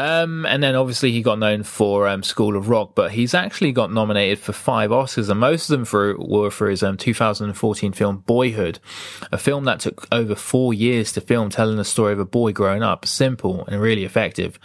Um, 0.00 0.46
and 0.46 0.62
then 0.62 0.76
obviously 0.76 1.12
he 1.12 1.20
got 1.20 1.38
known 1.38 1.62
for 1.62 2.08
um, 2.08 2.22
School 2.22 2.56
of 2.56 2.70
Rock, 2.70 2.92
but 2.94 3.10
he's 3.10 3.34
actually 3.34 3.70
got 3.70 3.92
nominated 3.92 4.38
for 4.38 4.54
five 4.54 4.88
Oscars, 4.88 5.28
and 5.28 5.38
most 5.38 5.68
of 5.68 5.76
them 5.76 5.84
for, 5.84 6.16
were 6.16 6.50
for 6.50 6.70
his 6.70 6.82
um, 6.82 6.96
2014 6.96 7.92
film 7.92 8.16
Boyhood, 8.24 8.78
a 9.30 9.36
film 9.36 9.64
that 9.64 9.80
took 9.80 10.08
over 10.10 10.34
four 10.34 10.72
years 10.72 11.12
to 11.12 11.20
film, 11.20 11.50
telling 11.50 11.76
the 11.76 11.84
story 11.84 12.14
of 12.14 12.18
a 12.18 12.24
boy 12.24 12.50
growing 12.50 12.82
up, 12.82 13.04
simple 13.04 13.66
and 13.66 13.82
really 13.82 14.06
effective. 14.06 14.58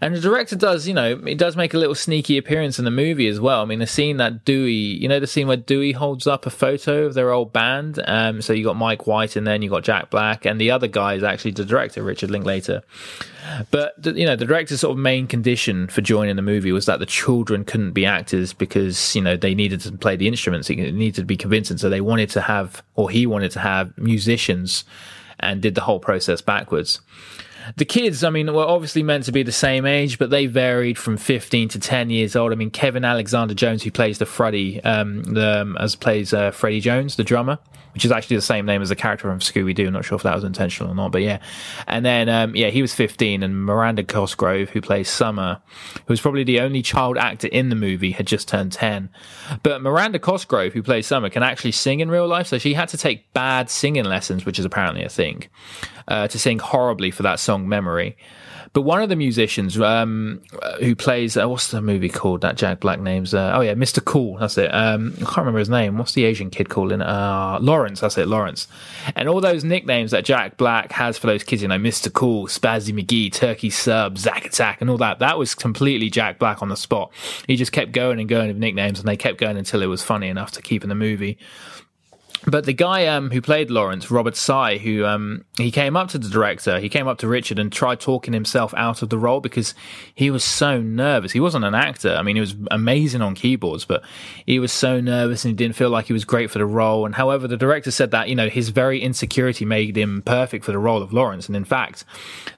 And 0.00 0.14
the 0.14 0.20
director 0.20 0.56
does, 0.56 0.88
you 0.88 0.94
know, 0.94 1.16
he 1.16 1.34
does 1.34 1.56
make 1.56 1.74
a 1.74 1.78
little 1.78 1.94
sneaky 1.94 2.36
appearance 2.36 2.78
in 2.78 2.84
the 2.84 2.90
movie 2.90 3.28
as 3.28 3.40
well. 3.40 3.62
I 3.62 3.64
mean, 3.64 3.78
the 3.78 3.86
scene 3.86 4.16
that 4.16 4.44
Dewey, 4.44 4.72
you 4.72 5.08
know, 5.08 5.20
the 5.20 5.26
scene 5.26 5.46
where 5.46 5.56
Dewey 5.56 5.92
holds 5.92 6.26
up 6.26 6.46
a 6.46 6.50
photo 6.50 7.04
of 7.04 7.14
their 7.14 7.30
old 7.30 7.52
band. 7.52 8.00
Um, 8.06 8.42
so 8.42 8.52
you 8.52 8.64
got 8.64 8.76
Mike 8.76 9.06
White 9.06 9.36
and 9.36 9.46
then 9.46 9.62
you 9.62 9.70
got 9.70 9.84
Jack 9.84 10.10
Black, 10.10 10.44
and 10.44 10.60
the 10.60 10.70
other 10.70 10.88
guy 10.88 11.14
is 11.14 11.22
actually 11.22 11.52
the 11.52 11.64
director, 11.64 12.02
Richard 12.02 12.30
Linklater. 12.30 12.82
But 13.70 13.94
you 14.16 14.24
know, 14.24 14.36
the 14.36 14.46
director's 14.46 14.80
sort 14.80 14.92
of 14.92 14.98
main 14.98 15.26
condition 15.26 15.88
for 15.88 16.00
joining 16.00 16.36
the 16.36 16.42
movie 16.42 16.72
was 16.72 16.86
that 16.86 16.98
the 16.98 17.06
children 17.06 17.64
couldn't 17.64 17.92
be 17.92 18.06
actors 18.06 18.52
because 18.52 19.14
you 19.14 19.20
know 19.20 19.36
they 19.36 19.54
needed 19.54 19.80
to 19.82 19.92
play 19.92 20.16
the 20.16 20.28
instruments. 20.28 20.70
It 20.70 20.76
needed 20.76 21.16
to 21.16 21.24
be 21.24 21.36
convincing, 21.36 21.76
so 21.76 21.90
they 21.90 22.00
wanted 22.00 22.30
to 22.30 22.40
have, 22.40 22.82
or 22.94 23.10
he 23.10 23.26
wanted 23.26 23.50
to 23.52 23.60
have, 23.60 23.96
musicians, 23.98 24.84
and 25.40 25.60
did 25.60 25.74
the 25.74 25.82
whole 25.82 26.00
process 26.00 26.40
backwards. 26.40 27.00
The 27.76 27.84
kids, 27.84 28.24
I 28.24 28.30
mean, 28.30 28.52
were 28.52 28.64
obviously 28.64 29.02
meant 29.02 29.24
to 29.24 29.32
be 29.32 29.42
the 29.42 29.52
same 29.52 29.86
age, 29.86 30.18
but 30.18 30.30
they 30.30 30.46
varied 30.46 30.98
from 30.98 31.16
15 31.16 31.68
to 31.70 31.78
10 31.78 32.10
years 32.10 32.36
old. 32.36 32.52
I 32.52 32.56
mean, 32.56 32.70
Kevin 32.70 33.04
Alexander 33.04 33.54
Jones, 33.54 33.82
who 33.82 33.90
plays 33.90 34.18
the 34.18 34.26
Freddy, 34.26 34.82
um, 34.84 35.22
the, 35.22 35.62
um, 35.62 35.76
as 35.78 35.96
plays 35.96 36.32
uh, 36.32 36.50
Freddie 36.50 36.80
Jones, 36.80 37.16
the 37.16 37.24
drummer, 37.24 37.58
which 37.94 38.04
is 38.04 38.12
actually 38.12 38.36
the 38.36 38.42
same 38.42 38.66
name 38.66 38.82
as 38.82 38.88
the 38.88 38.96
character 38.96 39.28
from 39.28 39.38
Scooby 39.38 39.74
Doo. 39.74 39.90
Not 39.90 40.04
sure 40.04 40.16
if 40.16 40.22
that 40.24 40.34
was 40.34 40.44
intentional 40.44 40.92
or 40.92 40.94
not, 40.94 41.12
but 41.12 41.22
yeah. 41.22 41.38
And 41.86 42.04
then, 42.04 42.28
um, 42.28 42.54
yeah, 42.54 42.70
he 42.70 42.82
was 42.82 42.92
15, 42.94 43.42
and 43.42 43.64
Miranda 43.64 44.02
Cosgrove, 44.04 44.70
who 44.70 44.80
plays 44.80 45.08
Summer, 45.08 45.60
who 45.94 46.12
was 46.12 46.20
probably 46.20 46.44
the 46.44 46.60
only 46.60 46.82
child 46.82 47.16
actor 47.16 47.48
in 47.48 47.68
the 47.68 47.76
movie, 47.76 48.10
had 48.10 48.26
just 48.26 48.48
turned 48.48 48.72
10. 48.72 49.08
But 49.62 49.80
Miranda 49.80 50.18
Cosgrove, 50.18 50.72
who 50.72 50.82
plays 50.82 51.06
Summer, 51.06 51.30
can 51.30 51.42
actually 51.42 51.72
sing 51.72 52.00
in 52.00 52.10
real 52.10 52.26
life, 52.26 52.48
so 52.48 52.58
she 52.58 52.74
had 52.74 52.88
to 52.90 52.98
take 52.98 53.32
bad 53.32 53.70
singing 53.70 54.04
lessons, 54.04 54.44
which 54.44 54.58
is 54.58 54.64
apparently 54.64 55.04
a 55.04 55.08
thing. 55.08 55.44
Uh, 56.08 56.28
to 56.28 56.38
sing 56.38 56.58
horribly 56.58 57.10
for 57.10 57.22
that 57.22 57.40
song 57.40 57.68
Memory. 57.68 58.16
But 58.74 58.82
one 58.82 59.00
of 59.00 59.08
the 59.08 59.14
musicians 59.14 59.80
um, 59.80 60.42
who 60.80 60.96
plays 60.96 61.36
uh, 61.36 61.48
what's 61.48 61.70
the 61.70 61.80
movie 61.80 62.08
called 62.08 62.40
that 62.40 62.56
Jack 62.56 62.80
Black 62.80 62.98
names? 62.98 63.32
Uh, 63.32 63.52
oh 63.54 63.60
yeah, 63.60 63.74
Mr. 63.74 64.04
Cool. 64.04 64.36
That's 64.38 64.58
it. 64.58 64.66
Um, 64.74 65.12
I 65.18 65.20
can't 65.20 65.36
remember 65.38 65.60
his 65.60 65.68
name. 65.68 65.96
What's 65.96 66.12
the 66.12 66.24
Asian 66.24 66.50
kid 66.50 66.68
called 66.68 66.90
in 66.90 67.00
uh, 67.00 67.58
Lawrence? 67.60 68.00
That's 68.00 68.18
it, 68.18 68.26
Lawrence. 68.26 68.66
And 69.14 69.28
all 69.28 69.40
those 69.40 69.62
nicknames 69.62 70.10
that 70.10 70.24
Jack 70.24 70.56
Black 70.56 70.90
has 70.90 71.16
for 71.16 71.28
those 71.28 71.44
kids, 71.44 71.62
you 71.62 71.68
know, 71.68 71.78
Mr. 71.78 72.12
Cool, 72.12 72.48
Spazzy 72.48 72.92
McGee, 72.92 73.32
Turkey 73.32 73.70
Sub, 73.70 74.18
Zack 74.18 74.44
Attack, 74.44 74.80
and 74.80 74.90
all 74.90 74.98
that. 74.98 75.20
That 75.20 75.38
was 75.38 75.54
completely 75.54 76.10
Jack 76.10 76.40
Black 76.40 76.60
on 76.60 76.68
the 76.68 76.76
spot. 76.76 77.12
He 77.46 77.54
just 77.54 77.70
kept 77.70 77.92
going 77.92 78.18
and 78.18 78.28
going 78.28 78.48
with 78.48 78.56
nicknames, 78.56 78.98
and 78.98 79.06
they 79.06 79.16
kept 79.16 79.38
going 79.38 79.56
until 79.56 79.82
it 79.82 79.86
was 79.86 80.02
funny 80.02 80.26
enough 80.26 80.50
to 80.50 80.60
keep 80.60 80.82
in 80.82 80.88
the 80.88 80.96
movie. 80.96 81.38
But 82.46 82.66
the 82.66 82.74
guy 82.74 83.06
um, 83.06 83.30
who 83.30 83.40
played 83.40 83.70
Lawrence, 83.70 84.10
Robert 84.10 84.36
Tsai, 84.36 84.76
who 84.78 85.04
um, 85.04 85.44
he 85.56 85.70
came 85.70 85.96
up 85.96 86.08
to 86.08 86.18
the 86.18 86.28
director, 86.28 86.78
he 86.78 86.88
came 86.88 87.08
up 87.08 87.18
to 87.18 87.28
Richard 87.28 87.58
and 87.58 87.72
tried 87.72 88.00
talking 88.00 88.34
himself 88.34 88.74
out 88.76 89.02
of 89.02 89.08
the 89.08 89.18
role 89.18 89.40
because 89.40 89.74
he 90.14 90.30
was 90.30 90.44
so 90.44 90.80
nervous. 90.80 91.32
He 91.32 91.40
wasn't 91.40 91.64
an 91.64 91.74
actor. 91.74 92.14
I 92.14 92.22
mean, 92.22 92.36
he 92.36 92.40
was 92.40 92.54
amazing 92.70 93.22
on 93.22 93.34
keyboards, 93.34 93.84
but 93.86 94.02
he 94.44 94.58
was 94.58 94.72
so 94.72 95.00
nervous 95.00 95.44
and 95.44 95.52
he 95.52 95.56
didn't 95.56 95.76
feel 95.76 95.88
like 95.88 96.06
he 96.06 96.12
was 96.12 96.24
great 96.24 96.50
for 96.50 96.58
the 96.58 96.66
role. 96.66 97.06
And 97.06 97.14
however, 97.14 97.48
the 97.48 97.56
director 97.56 97.90
said 97.90 98.10
that 98.10 98.28
you 98.28 98.34
know 98.34 98.48
his 98.48 98.68
very 98.68 99.00
insecurity 99.00 99.64
made 99.64 99.96
him 99.96 100.22
perfect 100.22 100.64
for 100.64 100.72
the 100.72 100.78
role 100.78 101.02
of 101.02 101.12
Lawrence. 101.12 101.46
And 101.46 101.56
in 101.56 101.64
fact, 101.64 102.04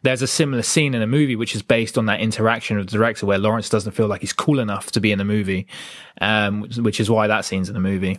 there's 0.03 0.23
a 0.23 0.27
similar 0.27 0.63
scene 0.63 0.95
in 0.95 1.03
a 1.03 1.07
movie 1.07 1.37
which 1.37 1.55
is 1.55 1.63
based 1.63 1.97
on 1.97 2.07
that 2.07 2.21
interaction 2.21 2.77
with 2.77 2.89
the 2.89 2.97
director 2.97 3.27
where 3.27 3.39
Lawrence 3.39 3.69
doesn't 3.69 3.93
feel 3.93 4.09
like 4.09 4.21
he's 4.21 4.33
cool 4.33 4.59
enough 4.59 4.91
to 4.93 5.01
be 5.01 5.13
in 5.13 5.19
the 5.19 5.25
movie, 5.25 5.67
um, 6.21 6.63
which 6.79 6.99
is 6.99 7.09
why 7.09 7.29
that 7.29 7.45
scene's 7.45 7.69
in 7.69 7.75
the 7.75 7.81
movie. 7.81 8.19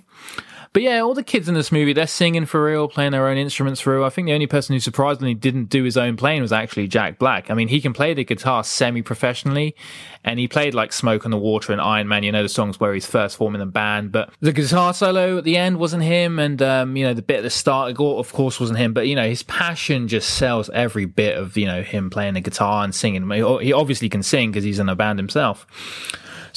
But 0.74 0.84
yeah, 0.84 1.00
all 1.00 1.14
the 1.14 1.24
kids 1.24 1.48
in 1.48 1.56
this 1.56 1.72
movie, 1.72 1.94
they're 1.94 2.08
singing 2.08 2.46
for 2.46 2.64
real, 2.64 2.88
playing 2.88 3.12
their 3.12 3.28
own 3.28 3.38
instruments 3.38 3.82
for 3.82 3.96
real. 3.96 4.04
I 4.04 4.10
think 4.10 4.28
the 4.28 4.34
only 4.34 4.48
person 4.48 4.74
who 4.74 4.80
surprisingly 4.80 5.34
didn't 5.34 5.66
do 5.66 5.84
his 5.84 5.98
own 5.98 6.18
playing 6.18 6.42
was 6.42 6.52
actually 6.52 6.88
Jack 6.88 7.18
Black. 7.18 7.50
I 7.50 7.54
mean, 7.54 7.68
he 7.68 7.82
can 7.82 7.94
play 7.94 8.14
the 8.14 8.24
guitar 8.24 8.64
semi 8.64 9.02
professionally, 9.02 9.76
and 10.24 10.40
he 10.40 10.48
played 10.48 10.74
like 10.74 10.94
Smoke 10.94 11.26
on 11.26 11.32
the 11.32 11.38
Water 11.38 11.72
and 11.72 11.82
Iron 11.82 12.08
Man, 12.08 12.24
you 12.24 12.32
know, 12.32 12.44
the 12.44 12.50
songs 12.50 12.80
where 12.80 12.94
he's 12.94 13.06
first 13.06 13.38
forming 13.38 13.60
the 13.60 13.66
band. 13.66 14.12
But 14.12 14.30
the 14.40 14.52
guitar 14.54 14.94
solo 14.94 15.38
at 15.38 15.44
the 15.44 15.58
end 15.58 15.78
wasn't 15.78 16.04
him, 16.04 16.40
and, 16.40 16.62
um, 16.62 16.96
you 16.96 17.06
know, 17.06 17.14
the 17.14 17.22
bit 17.22 17.38
at 17.38 17.44
the 17.44 17.50
start, 17.50 17.90
of 18.00 18.34
course, 18.34 18.60
wasn't 18.60 18.80
him. 18.80 18.94
But, 18.94 19.08
you 19.08 19.16
know, 19.16 19.28
his 19.28 19.44
passion 19.44 20.08
just 20.08 20.32
sells 20.36 20.70
every 20.72 21.06
bit 21.06 21.38
of, 21.38 21.58
you 21.58 21.66
know, 21.66 21.82
him 21.82 22.10
playing 22.10 22.34
the 22.36 22.42
guitar 22.42 22.84
and 22.84 22.94
singing. 22.94 23.30
He 23.30 23.74
obviously 23.74 24.10
can 24.10 24.24
sing 24.24 24.52
because 24.52 24.64
he's 24.64 24.80
in 24.80 24.90
a 24.90 24.96
band 24.96 25.20
himself. 25.20 25.66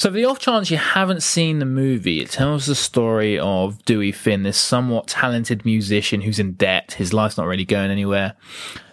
So, 0.01 0.09
for 0.09 0.15
the 0.15 0.25
off 0.25 0.39
chance 0.39 0.71
you 0.71 0.77
haven't 0.77 1.21
seen 1.21 1.59
the 1.59 1.65
movie, 1.65 2.21
it 2.21 2.31
tells 2.31 2.65
the 2.65 2.73
story 2.73 3.37
of 3.37 3.85
Dewey 3.85 4.11
Finn, 4.11 4.41
this 4.41 4.57
somewhat 4.57 5.05
talented 5.05 5.63
musician 5.63 6.21
who's 6.21 6.39
in 6.39 6.53
debt. 6.53 6.93
His 6.93 7.13
life's 7.13 7.37
not 7.37 7.45
really 7.45 7.65
going 7.65 7.91
anywhere. 7.91 8.33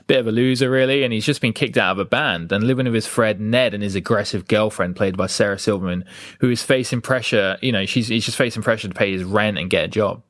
Bit 0.07 0.19
of 0.19 0.27
a 0.27 0.33
loser, 0.33 0.69
really, 0.69 1.05
and 1.05 1.13
he's 1.15 1.25
just 1.25 1.41
been 1.41 1.55
kicked 1.55 1.79
out 1.79 1.93
of 1.93 1.99
a 1.99 2.05
band 2.05 2.53
and 2.53 2.63
living 2.63 2.85
with 2.85 2.95
his 2.95 3.07
friend 3.07 3.51
Ned 3.51 3.73
and 3.73 3.83
his 3.83 3.95
aggressive 3.95 4.47
girlfriend, 4.49 4.97
played 4.97 5.17
by 5.17 5.29
Sarah 5.29 5.59
Silverman, 5.59 6.05
who 6.41 6.51
is 6.51 6.63
facing 6.63 7.01
pressure. 7.01 7.57
You 7.63 7.73
know, 7.73 7.87
she's 7.87 8.09
he's 8.09 8.27
just 8.27 8.37
facing 8.37 8.61
pressure 8.61 8.89
to 8.89 8.95
pay 8.95 9.11
his 9.11 9.25
rent 9.25 9.57
and 9.57 9.71
get 9.71 9.87
a 9.87 9.89
job. 9.89 10.23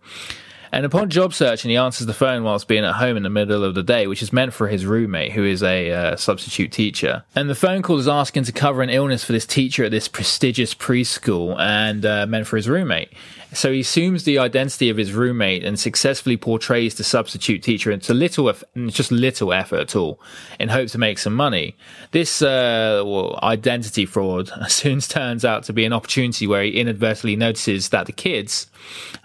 And 0.72 0.84
upon 0.84 1.10
job 1.10 1.34
searching, 1.34 1.70
he 1.70 1.76
answers 1.76 2.06
the 2.06 2.14
phone 2.14 2.44
whilst 2.44 2.68
being 2.68 2.84
at 2.84 2.96
home 2.96 3.16
in 3.16 3.22
the 3.22 3.30
middle 3.30 3.64
of 3.64 3.74
the 3.74 3.82
day, 3.82 4.06
which 4.06 4.22
is 4.22 4.32
meant 4.32 4.52
for 4.52 4.68
his 4.68 4.84
roommate, 4.84 5.32
who 5.32 5.44
is 5.44 5.62
a 5.62 5.90
uh, 5.90 6.16
substitute 6.16 6.72
teacher. 6.72 7.24
And 7.34 7.48
the 7.48 7.54
phone 7.54 7.82
call 7.82 7.98
is 7.98 8.08
asking 8.08 8.44
to 8.44 8.52
cover 8.52 8.82
an 8.82 8.90
illness 8.90 9.24
for 9.24 9.32
this 9.32 9.46
teacher 9.46 9.84
at 9.84 9.90
this 9.90 10.08
prestigious 10.08 10.74
preschool 10.74 11.58
and 11.58 12.04
uh, 12.04 12.26
meant 12.26 12.46
for 12.46 12.56
his 12.56 12.68
roommate. 12.68 13.12
So 13.52 13.72
he 13.72 13.80
assumes 13.80 14.24
the 14.24 14.38
identity 14.38 14.90
of 14.90 14.98
his 14.98 15.12
roommate 15.14 15.64
and 15.64 15.80
successfully 15.80 16.36
portrays 16.36 16.96
the 16.96 17.04
substitute 17.04 17.62
teacher 17.62 17.90
into 17.90 18.12
little, 18.12 18.52
just 18.88 19.10
little 19.10 19.54
effort 19.54 19.80
at 19.80 19.96
all, 19.96 20.20
in 20.60 20.68
hopes 20.68 20.92
to 20.92 20.98
make 20.98 21.18
some 21.18 21.34
money. 21.34 21.74
This 22.10 22.42
uh, 22.42 23.02
well, 23.06 23.38
identity 23.42 24.04
fraud 24.04 24.50
soon 24.68 25.00
turns 25.00 25.46
out 25.46 25.62
to 25.64 25.72
be 25.72 25.86
an 25.86 25.94
opportunity 25.94 26.46
where 26.46 26.62
he 26.62 26.78
inadvertently 26.78 27.36
notices 27.36 27.88
that 27.88 28.04
the 28.04 28.12
kids 28.12 28.66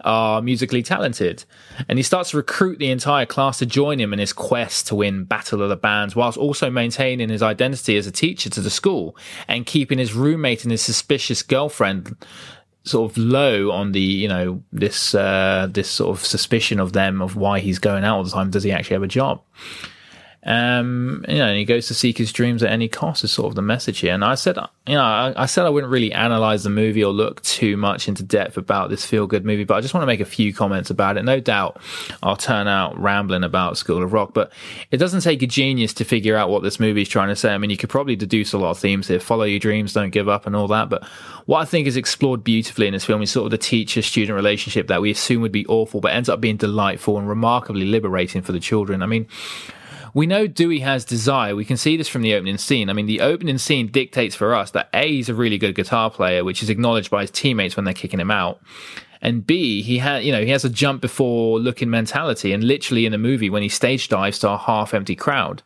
are 0.03 0.41
musically 0.41 0.83
talented, 0.83 1.45
and 1.87 1.99
he 1.99 2.03
starts 2.03 2.31
to 2.31 2.37
recruit 2.37 2.79
the 2.79 2.91
entire 2.91 3.25
class 3.25 3.59
to 3.59 3.65
join 3.65 3.99
him 3.99 4.13
in 4.13 4.19
his 4.19 4.33
quest 4.33 4.87
to 4.87 4.95
win 4.95 5.23
Battle 5.23 5.61
of 5.61 5.69
the 5.69 5.75
Bands, 5.75 6.15
whilst 6.15 6.37
also 6.37 6.69
maintaining 6.69 7.29
his 7.29 7.41
identity 7.41 7.97
as 7.97 8.07
a 8.07 8.11
teacher 8.11 8.49
to 8.49 8.61
the 8.61 8.69
school 8.69 9.15
and 9.47 9.65
keeping 9.65 9.97
his 9.97 10.13
roommate 10.13 10.63
and 10.63 10.71
his 10.71 10.81
suspicious 10.81 11.41
girlfriend 11.41 12.15
sort 12.85 13.09
of 13.09 13.17
low 13.17 13.71
on 13.71 13.93
the 13.93 14.01
you 14.01 14.27
know 14.27 14.61
this 14.71 15.15
uh, 15.15 15.67
this 15.71 15.89
sort 15.89 16.17
of 16.17 16.25
suspicion 16.25 16.79
of 16.79 16.93
them 16.93 17.21
of 17.21 17.35
why 17.35 17.59
he's 17.59 17.79
going 17.79 18.03
out 18.03 18.17
all 18.17 18.23
the 18.23 18.29
time. 18.29 18.49
Does 18.49 18.63
he 18.63 18.71
actually 18.71 18.95
have 18.95 19.03
a 19.03 19.07
job? 19.07 19.41
Um, 20.45 21.23
you 21.29 21.37
know, 21.37 21.47
and 21.47 21.57
he 21.57 21.63
goes 21.63 21.87
to 21.87 21.93
seek 21.93 22.17
his 22.17 22.33
dreams 22.33 22.63
at 22.63 22.71
any 22.71 22.89
cost 22.89 23.23
is 23.23 23.31
sort 23.31 23.47
of 23.47 23.55
the 23.55 23.61
message 23.61 23.99
here. 23.99 24.13
And 24.13 24.25
I 24.25 24.35
said, 24.35 24.57
you 24.85 24.95
know, 24.95 25.01
I, 25.01 25.33
I 25.37 25.45
said 25.45 25.65
I 25.65 25.69
wouldn't 25.69 25.91
really 25.91 26.11
analyze 26.11 26.63
the 26.65 26.69
movie 26.69 27.03
or 27.03 27.13
look 27.13 27.41
too 27.43 27.77
much 27.77 28.09
into 28.09 28.23
depth 28.23 28.57
about 28.57 28.89
this 28.89 29.05
feel 29.05 29.25
good 29.25 29.45
movie, 29.45 29.63
but 29.63 29.75
I 29.75 29.81
just 29.81 29.93
want 29.93 30.01
to 30.01 30.07
make 30.07 30.19
a 30.19 30.25
few 30.25 30.53
comments 30.53 30.89
about 30.89 31.15
it. 31.15 31.23
No 31.23 31.39
doubt 31.39 31.79
I'll 32.21 32.35
turn 32.35 32.67
out 32.67 32.99
rambling 32.99 33.45
about 33.45 33.77
School 33.77 34.03
of 34.03 34.11
Rock, 34.11 34.33
but 34.33 34.51
it 34.91 34.97
doesn't 34.97 35.21
take 35.21 35.41
a 35.41 35.47
genius 35.47 35.93
to 35.93 36.03
figure 36.03 36.35
out 36.35 36.49
what 36.49 36.61
this 36.61 36.77
movie 36.77 37.03
is 37.03 37.09
trying 37.09 37.29
to 37.29 37.37
say. 37.37 37.53
I 37.53 37.57
mean, 37.57 37.69
you 37.69 37.77
could 37.77 37.89
probably 37.89 38.17
deduce 38.17 38.51
a 38.51 38.57
lot 38.57 38.71
of 38.71 38.79
themes 38.79 39.07
here, 39.07 39.21
follow 39.21 39.45
your 39.45 39.59
dreams, 39.59 39.93
don't 39.93 40.09
give 40.09 40.27
up 40.27 40.45
and 40.45 40.57
all 40.57 40.67
that. 40.67 40.89
But 40.89 41.05
what 41.45 41.59
I 41.59 41.65
think 41.65 41.87
is 41.87 41.95
explored 41.95 42.43
beautifully 42.43 42.87
in 42.87 42.93
this 42.93 43.05
film 43.05 43.21
is 43.21 43.31
sort 43.31 43.45
of 43.45 43.51
the 43.51 43.57
teacher 43.57 44.01
student 44.01 44.35
relationship 44.35 44.87
that 44.87 45.01
we 45.01 45.11
assume 45.11 45.41
would 45.41 45.53
be 45.53 45.65
awful, 45.67 46.01
but 46.01 46.11
ends 46.11 46.27
up 46.27 46.41
being 46.41 46.57
delightful 46.57 47.17
and 47.17 47.29
remarkably 47.29 47.85
liberating 47.85 48.41
for 48.41 48.51
the 48.51 48.59
children. 48.59 49.01
I 49.01 49.05
mean, 49.05 49.27
we 50.13 50.27
know 50.27 50.47
Dewey 50.47 50.79
has 50.79 51.05
desire. 51.05 51.55
We 51.55 51.65
can 51.65 51.77
see 51.77 51.97
this 51.97 52.07
from 52.07 52.21
the 52.21 52.35
opening 52.35 52.57
scene. 52.57 52.89
I 52.89 52.93
mean, 52.93 53.07
the 53.07 53.21
opening 53.21 53.57
scene 53.57 53.87
dictates 53.87 54.35
for 54.35 54.53
us 54.53 54.71
that 54.71 54.89
A, 54.93 55.07
he's 55.07 55.29
a 55.29 55.33
really 55.33 55.57
good 55.57 55.75
guitar 55.75 56.11
player, 56.11 56.43
which 56.43 56.61
is 56.61 56.69
acknowledged 56.69 57.09
by 57.09 57.21
his 57.21 57.31
teammates 57.31 57.75
when 57.75 57.85
they're 57.85 57.93
kicking 57.93 58.19
him 58.19 58.31
out 58.31 58.59
and 59.23 59.47
B, 59.47 59.81
he 59.81 59.99
had, 59.99 60.25
you 60.25 60.33
know, 60.33 60.43
he 60.43 60.49
has 60.49 60.65
a 60.65 60.69
jump 60.69 61.01
before 61.01 61.57
looking 61.57 61.89
mentality. 61.89 62.51
And 62.51 62.61
literally 62.61 63.05
in 63.05 63.13
the 63.13 63.17
movie, 63.17 63.49
when 63.49 63.63
he 63.63 63.69
stage 63.69 64.09
dives 64.09 64.37
to 64.39 64.49
a 64.49 64.57
half 64.57 64.93
empty 64.93 65.15
crowd, 65.15 65.63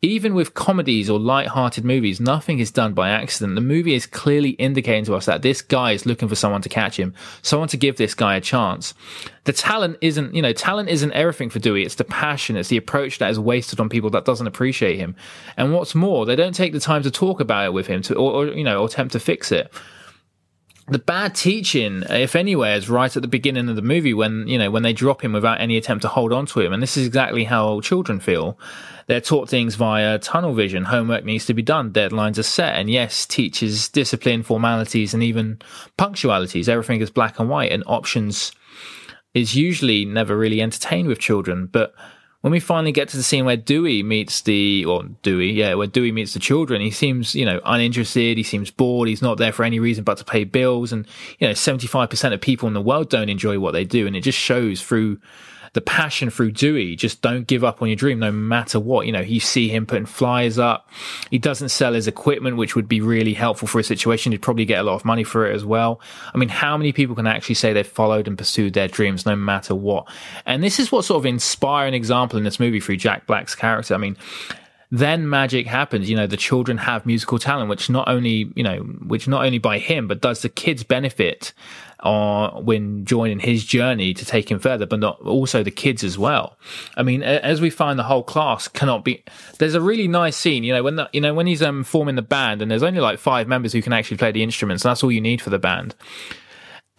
even 0.00 0.32
with 0.32 0.54
comedies 0.54 1.10
or 1.10 1.18
light-hearted 1.18 1.84
movies, 1.84 2.20
nothing 2.20 2.60
is 2.60 2.70
done 2.70 2.94
by 2.94 3.10
accident. 3.10 3.56
The 3.56 3.62
movie 3.62 3.94
is 3.94 4.06
clearly 4.06 4.50
indicating 4.50 5.04
to 5.06 5.16
us 5.16 5.26
that 5.26 5.42
this 5.42 5.60
guy 5.60 5.90
is 5.90 6.06
looking 6.06 6.28
for 6.28 6.36
someone 6.36 6.62
to 6.62 6.68
catch 6.68 6.96
him, 7.00 7.12
someone 7.42 7.68
to 7.70 7.76
give 7.76 7.96
this 7.96 8.14
guy 8.14 8.36
a 8.36 8.40
chance. 8.40 8.94
The 9.42 9.52
talent 9.52 9.98
isn't, 10.00 10.32
you 10.32 10.40
know, 10.40 10.52
talent 10.52 10.88
isn't 10.88 11.12
everything 11.12 11.50
for 11.50 11.58
Dewey. 11.58 11.82
It's 11.82 11.96
the 11.96 12.04
passion. 12.04 12.56
It's 12.56 12.68
the 12.68 12.76
approach 12.76 13.18
that 13.18 13.30
is 13.30 13.40
wasted 13.40 13.80
on 13.80 13.88
people 13.88 14.10
that 14.10 14.24
doesn't 14.24 14.46
appreciate 14.46 14.98
him. 15.00 15.16
And 15.56 15.74
what's 15.74 15.96
more, 15.96 16.26
they 16.26 16.36
don't 16.36 16.54
take 16.54 16.72
the 16.72 16.78
time 16.78 17.02
to 17.02 17.10
talk 17.10 17.40
about 17.40 17.64
it 17.64 17.72
with 17.72 17.88
him 17.88 18.02
to, 18.02 18.14
or, 18.14 18.32
or 18.32 18.46
you 18.46 18.62
know, 18.62 18.80
or 18.80 18.86
attempt 18.86 19.14
to 19.14 19.20
fix 19.20 19.50
it 19.50 19.72
the 20.90 20.98
bad 20.98 21.34
teaching, 21.36 22.02
if 22.10 22.34
anywhere, 22.34 22.74
is 22.74 22.90
right 22.90 23.14
at 23.14 23.22
the 23.22 23.28
beginning 23.28 23.68
of 23.68 23.76
the 23.76 23.82
movie 23.82 24.12
when, 24.12 24.48
you 24.48 24.58
know, 24.58 24.70
when 24.70 24.82
they 24.82 24.92
drop 24.92 25.22
him 25.22 25.32
without 25.32 25.60
any 25.60 25.76
attempt 25.76 26.02
to 26.02 26.08
hold 26.08 26.32
on 26.32 26.46
to 26.46 26.60
him. 26.60 26.72
And 26.72 26.82
this 26.82 26.96
is 26.96 27.06
exactly 27.06 27.44
how 27.44 27.80
children 27.80 28.18
feel. 28.18 28.58
They're 29.06 29.20
taught 29.20 29.48
things 29.48 29.76
via 29.76 30.18
tunnel 30.18 30.52
vision. 30.52 30.84
Homework 30.84 31.24
needs 31.24 31.46
to 31.46 31.54
be 31.54 31.62
done. 31.62 31.92
Deadlines 31.92 32.38
are 32.38 32.44
set. 32.44 32.74
And 32.74 32.90
yes, 32.90 33.24
teachers, 33.24 33.88
discipline, 33.88 34.42
formalities, 34.42 35.14
and 35.14 35.22
even 35.22 35.60
punctualities. 35.96 36.68
Everything 36.68 37.00
is 37.00 37.10
black 37.10 37.38
and 37.38 37.48
white 37.48 37.72
and 37.72 37.84
options 37.86 38.52
is 39.32 39.54
usually 39.54 40.04
never 40.04 40.36
really 40.36 40.60
entertained 40.60 41.08
with 41.08 41.20
children. 41.20 41.66
But 41.66 41.94
when 42.40 42.52
we 42.52 42.60
finally 42.60 42.92
get 42.92 43.08
to 43.10 43.16
the 43.16 43.22
scene 43.22 43.44
where 43.44 43.56
Dewey 43.56 44.02
meets 44.02 44.40
the, 44.40 44.84
or 44.86 45.04
Dewey, 45.22 45.52
yeah, 45.52 45.74
where 45.74 45.86
Dewey 45.86 46.10
meets 46.10 46.32
the 46.32 46.38
children, 46.38 46.80
he 46.80 46.90
seems, 46.90 47.34
you 47.34 47.44
know, 47.44 47.60
uninterested. 47.66 48.38
He 48.38 48.42
seems 48.42 48.70
bored. 48.70 49.08
He's 49.08 49.20
not 49.20 49.36
there 49.36 49.52
for 49.52 49.62
any 49.62 49.78
reason 49.78 50.04
but 50.04 50.16
to 50.18 50.24
pay 50.24 50.44
bills. 50.44 50.90
And, 50.90 51.06
you 51.38 51.46
know, 51.46 51.52
75% 51.52 52.32
of 52.32 52.40
people 52.40 52.66
in 52.66 52.74
the 52.74 52.80
world 52.80 53.10
don't 53.10 53.28
enjoy 53.28 53.58
what 53.58 53.72
they 53.72 53.84
do. 53.84 54.06
And 54.06 54.16
it 54.16 54.22
just 54.22 54.38
shows 54.38 54.80
through 54.80 55.20
the 55.72 55.80
passion 55.80 56.30
through 56.30 56.50
Dewey. 56.50 56.96
Just 56.96 57.22
don't 57.22 57.46
give 57.46 57.62
up 57.62 57.80
on 57.80 57.88
your 57.88 57.96
dream 57.96 58.18
no 58.18 58.32
matter 58.32 58.80
what. 58.80 59.06
You 59.06 59.12
know, 59.12 59.20
you 59.20 59.40
see 59.40 59.68
him 59.68 59.86
putting 59.86 60.06
flyers 60.06 60.58
up. 60.58 60.88
He 61.30 61.38
doesn't 61.38 61.68
sell 61.68 61.92
his 61.92 62.08
equipment, 62.08 62.56
which 62.56 62.74
would 62.74 62.88
be 62.88 63.00
really 63.00 63.34
helpful 63.34 63.68
for 63.68 63.78
a 63.78 63.84
situation. 63.84 64.32
He'd 64.32 64.42
probably 64.42 64.64
get 64.64 64.80
a 64.80 64.82
lot 64.82 64.94
of 64.94 65.04
money 65.04 65.24
for 65.24 65.46
it 65.46 65.54
as 65.54 65.64
well. 65.64 66.00
I 66.34 66.38
mean, 66.38 66.48
how 66.48 66.76
many 66.76 66.92
people 66.92 67.14
can 67.14 67.26
actually 67.26 67.54
say 67.54 67.72
they've 67.72 67.86
followed 67.86 68.26
and 68.26 68.36
pursued 68.36 68.74
their 68.74 68.88
dreams 68.88 69.26
no 69.26 69.36
matter 69.36 69.74
what? 69.74 70.08
And 70.44 70.64
this 70.64 70.80
is 70.80 70.90
what 70.90 71.04
sort 71.04 71.20
of 71.20 71.26
inspiring 71.26 71.94
example 71.94 72.38
in 72.38 72.44
this 72.44 72.58
movie 72.58 72.80
through 72.80 72.96
Jack 72.96 73.26
Black's 73.26 73.54
character. 73.54 73.94
I 73.94 73.98
mean, 73.98 74.16
then 74.90 75.28
magic 75.28 75.66
happens. 75.66 76.10
You 76.10 76.16
know, 76.16 76.26
the 76.26 76.36
children 76.36 76.78
have 76.78 77.06
musical 77.06 77.38
talent, 77.38 77.68
which 77.68 77.88
not 77.88 78.08
only, 78.08 78.52
you 78.54 78.62
know, 78.62 78.78
which 78.78 79.28
not 79.28 79.44
only 79.44 79.58
by 79.58 79.78
him, 79.78 80.08
but 80.08 80.20
does 80.20 80.42
the 80.42 80.48
kids 80.48 80.82
benefit 80.82 81.52
uh, 82.00 82.50
when 82.60 83.04
joining 83.04 83.38
his 83.38 83.64
journey 83.64 84.12
to 84.14 84.24
take 84.24 84.50
him 84.50 84.58
further, 84.58 84.86
but 84.86 84.98
not 84.98 85.20
also 85.20 85.62
the 85.62 85.70
kids 85.70 86.02
as 86.02 86.18
well. 86.18 86.58
I 86.96 87.02
mean, 87.02 87.22
as 87.22 87.60
we 87.60 87.70
find 87.70 87.98
the 87.98 88.04
whole 88.04 88.22
class 88.22 88.66
cannot 88.68 89.04
be. 89.04 89.22
There's 89.58 89.74
a 89.74 89.80
really 89.80 90.08
nice 90.08 90.36
scene, 90.36 90.64
you 90.64 90.72
know, 90.72 90.82
when 90.82 90.96
the, 90.96 91.08
you 91.12 91.20
know 91.20 91.34
when 91.34 91.46
he's 91.46 91.62
um, 91.62 91.84
forming 91.84 92.16
the 92.16 92.22
band, 92.22 92.62
and 92.62 92.70
there's 92.70 92.82
only 92.82 93.00
like 93.00 93.18
five 93.18 93.46
members 93.46 93.72
who 93.72 93.82
can 93.82 93.92
actually 93.92 94.16
play 94.16 94.32
the 94.32 94.42
instruments, 94.42 94.84
and 94.84 94.90
that's 94.90 95.04
all 95.04 95.12
you 95.12 95.20
need 95.20 95.40
for 95.40 95.50
the 95.50 95.58
band 95.58 95.94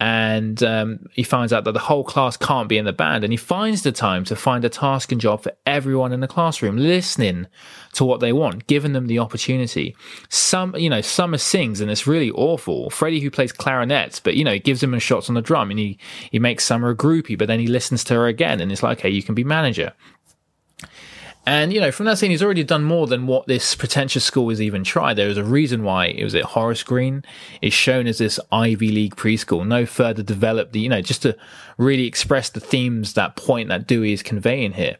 and 0.02 0.64
um, 0.64 1.06
he 1.12 1.22
finds 1.22 1.52
out 1.52 1.62
that 1.62 1.74
the 1.74 1.78
whole 1.78 2.02
class 2.02 2.36
can't 2.36 2.68
be 2.68 2.76
in 2.76 2.84
the 2.84 2.92
band 2.92 3.22
and 3.22 3.32
he 3.32 3.36
finds 3.36 3.82
the 3.82 3.92
time 3.92 4.24
to 4.24 4.34
find 4.34 4.64
a 4.64 4.68
task 4.68 5.12
and 5.12 5.20
job 5.20 5.44
for 5.44 5.52
everyone 5.64 6.12
in 6.12 6.18
the 6.18 6.26
classroom 6.26 6.76
listening 6.76 7.46
to 7.92 8.04
what 8.04 8.18
they 8.18 8.32
want 8.32 8.66
giving 8.66 8.94
them 8.94 9.06
the 9.06 9.20
opportunity. 9.20 9.94
Some 10.28 10.74
you 10.74 10.90
know 10.90 11.02
summer 11.02 11.38
sings 11.38 11.80
and 11.80 11.88
it's 11.88 12.04
really 12.04 12.32
awful. 12.32 12.90
Freddie 12.90 13.20
who 13.20 13.30
plays 13.30 13.52
clarinet 13.52 14.20
but 14.24 14.34
you 14.34 14.42
know 14.42 14.54
he 14.54 14.58
gives 14.58 14.82
him 14.82 14.92
a 14.92 14.98
shots 14.98 15.28
on 15.28 15.36
the 15.36 15.40
drum 15.40 15.70
and 15.70 15.78
he 15.78 15.98
he 16.32 16.40
makes 16.40 16.64
summer 16.64 16.90
a 16.90 16.96
groupie 16.96 17.38
but 17.38 17.46
then 17.46 17.60
he 17.60 17.68
listens 17.68 18.02
to 18.02 18.14
her 18.14 18.26
again 18.26 18.60
and 18.60 18.72
it's 18.72 18.82
like 18.82 18.98
okay 18.98 19.08
you 19.08 19.22
can 19.22 19.36
be 19.36 19.44
manager 19.44 19.92
and, 21.44 21.72
you 21.72 21.80
know, 21.80 21.90
from 21.90 22.06
that 22.06 22.18
scene, 22.18 22.30
he's 22.30 22.42
already 22.42 22.62
done 22.62 22.84
more 22.84 23.06
than 23.06 23.26
what 23.26 23.46
this 23.46 23.74
pretentious 23.74 24.24
school 24.24 24.50
has 24.50 24.60
even 24.60 24.84
tried. 24.84 25.14
There 25.14 25.28
is 25.28 25.36
a 25.36 25.44
reason 25.44 25.82
why 25.82 26.06
it 26.06 26.22
was 26.22 26.34
at 26.34 26.44
Horace 26.44 26.84
Green. 26.84 27.24
It's 27.60 27.74
shown 27.74 28.06
as 28.06 28.18
this 28.18 28.38
Ivy 28.52 28.92
League 28.92 29.16
preschool. 29.16 29.66
No 29.66 29.84
further 29.84 30.22
developed 30.22 30.76
you 30.76 30.88
know, 30.88 31.02
just 31.02 31.22
to 31.22 31.36
really 31.78 32.06
express 32.06 32.48
the 32.48 32.60
themes, 32.60 33.14
that 33.14 33.34
point 33.34 33.68
that 33.70 33.86
Dewey 33.88 34.12
is 34.12 34.22
conveying 34.22 34.74
here. 34.74 34.98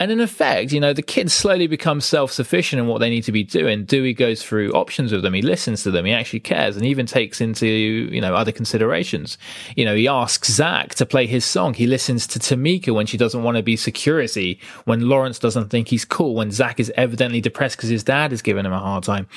And 0.00 0.10
in 0.10 0.18
effect, 0.18 0.72
you 0.72 0.80
know, 0.80 0.94
the 0.94 1.02
kids 1.02 1.34
slowly 1.34 1.66
become 1.66 2.00
self 2.00 2.32
sufficient 2.32 2.80
in 2.80 2.86
what 2.86 3.00
they 3.00 3.10
need 3.10 3.24
to 3.24 3.32
be 3.32 3.44
doing. 3.44 3.84
Dewey 3.84 4.14
goes 4.14 4.42
through 4.42 4.72
options 4.72 5.12
with 5.12 5.20
them. 5.20 5.34
He 5.34 5.42
listens 5.42 5.82
to 5.82 5.90
them. 5.90 6.06
He 6.06 6.12
actually 6.12 6.40
cares 6.40 6.74
and 6.74 6.86
even 6.86 7.04
takes 7.04 7.38
into, 7.38 7.66
you 7.66 8.18
know, 8.18 8.34
other 8.34 8.50
considerations. 8.50 9.36
You 9.76 9.84
know, 9.84 9.94
he 9.94 10.08
asks 10.08 10.50
Zach 10.50 10.94
to 10.94 11.04
play 11.04 11.26
his 11.26 11.44
song. 11.44 11.74
He 11.74 11.86
listens 11.86 12.26
to 12.28 12.38
Tomika 12.38 12.94
when 12.94 13.04
she 13.04 13.18
doesn't 13.18 13.42
want 13.42 13.58
to 13.58 13.62
be 13.62 13.76
security, 13.76 14.58
when 14.86 15.06
Lawrence 15.06 15.38
doesn't 15.38 15.68
think 15.68 15.88
he's 15.88 16.06
cool, 16.06 16.34
when 16.34 16.50
Zach 16.50 16.80
is 16.80 16.90
evidently 16.96 17.42
depressed 17.42 17.76
because 17.76 17.90
his 17.90 18.02
dad 18.02 18.32
is 18.32 18.40
giving 18.40 18.64
him 18.64 18.72
a 18.72 18.78
hard 18.78 19.04
time. 19.04 19.28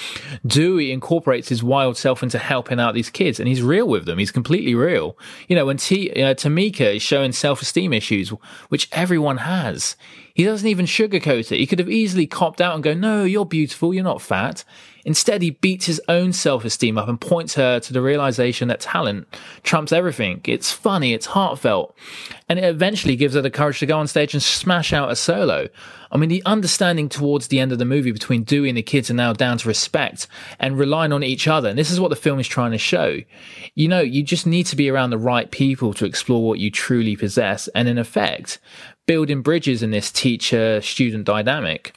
Dewey 0.48 0.94
incorporates 0.94 1.50
his 1.50 1.62
wild 1.62 1.98
self 1.98 2.24
into 2.24 2.40
helping 2.40 2.80
out 2.80 2.94
these 2.94 3.10
kids 3.10 3.38
and 3.38 3.50
he's 3.50 3.62
real 3.62 3.90
with 3.90 4.06
them. 4.06 4.18
He's 4.18 4.32
completely 4.32 4.76
real. 4.76 5.18
You 5.50 5.58
know, 5.58 5.66
when 5.66 5.76
T, 5.76 6.10
Tomika 6.16 6.96
is 6.96 7.02
showing 7.02 7.34
self 7.34 7.62
esteem 7.62 7.92
issues, 7.92 8.30
which 8.70 8.88
everyone 8.94 9.40
has 9.40 9.98
he 10.34 10.44
doesn't 10.44 10.68
even 10.68 10.86
sugarcoat 10.86 11.52
it. 11.52 11.60
He 11.60 11.68
could 11.68 11.80
have 11.80 11.90
easily 11.90 12.26
copped 12.26 12.60
out 12.60 12.74
and 12.74 12.84
go, 12.84 12.94
no, 12.94 13.24
you're 13.24 13.46
beautiful. 13.46 13.94
You're 13.94 14.04
not 14.04 14.22
fat. 14.22 14.64
Instead, 15.06 15.42
he 15.42 15.50
beats 15.50 15.86
his 15.86 16.02
own 16.08 16.32
self-esteem 16.32 16.98
up 16.98 17.10
and 17.10 17.20
points 17.20 17.56
her 17.56 17.80
to 17.80 17.92
the 17.92 18.02
realization 18.02 18.70
that 18.70 18.80
talent 18.80 19.28
trumps 19.62 19.92
everything. 19.92 20.40
It's 20.46 20.72
funny. 20.72 21.14
It's 21.14 21.26
heartfelt. 21.28 21.96
And 22.48 22.58
it 22.58 22.64
eventually 22.64 23.18
gives 23.18 23.36
her 23.36 23.42
the 23.42 23.52
courage 23.52 23.80
to 23.80 23.86
go 23.86 23.98
on 23.98 24.08
stage 24.08 24.34
and 24.34 24.42
smash 24.42 24.94
out 24.94 25.12
a 25.12 25.16
solo. 25.16 25.68
I 26.10 26.18
mean, 26.18 26.30
the 26.30 26.44
understanding 26.46 27.10
towards 27.10 27.48
the 27.48 27.60
end 27.60 27.72
of 27.72 27.80
the 27.80 27.86
movie 27.86 28.12
between 28.12 28.44
Dewey 28.44 28.70
and 28.70 28.78
the 28.78 28.84
kids 28.84 29.12
are 29.12 29.16
now 29.16 29.34
down 29.34 29.58
to 29.58 29.68
respect 29.68 30.28
and 30.60 30.80
relying 30.80 31.12
on 31.12 31.24
each 31.24 31.48
other. 31.48 31.70
And 31.70 31.78
this 31.78 31.92
is 31.92 32.00
what 32.00 32.10
the 32.10 32.16
film 32.16 32.40
is 32.40 32.48
trying 32.48 32.72
to 32.72 32.78
show. 32.78 33.20
You 33.76 33.88
know, 33.90 34.02
you 34.02 34.24
just 34.24 34.48
need 34.48 34.68
to 34.68 34.76
be 34.76 34.90
around 34.90 35.10
the 35.10 35.18
right 35.18 35.52
people 35.52 35.94
to 35.96 36.06
explore 36.06 36.48
what 36.48 36.60
you 36.60 36.72
truly 36.72 37.18
possess. 37.18 37.68
And 37.70 37.90
in 37.90 37.98
effect, 37.98 38.60
building 39.06 39.42
bridges 39.42 39.84
in 39.84 39.92
this 39.92 40.12
teacher 40.12 40.82
student 40.82 41.26
dynamic. 41.26 41.96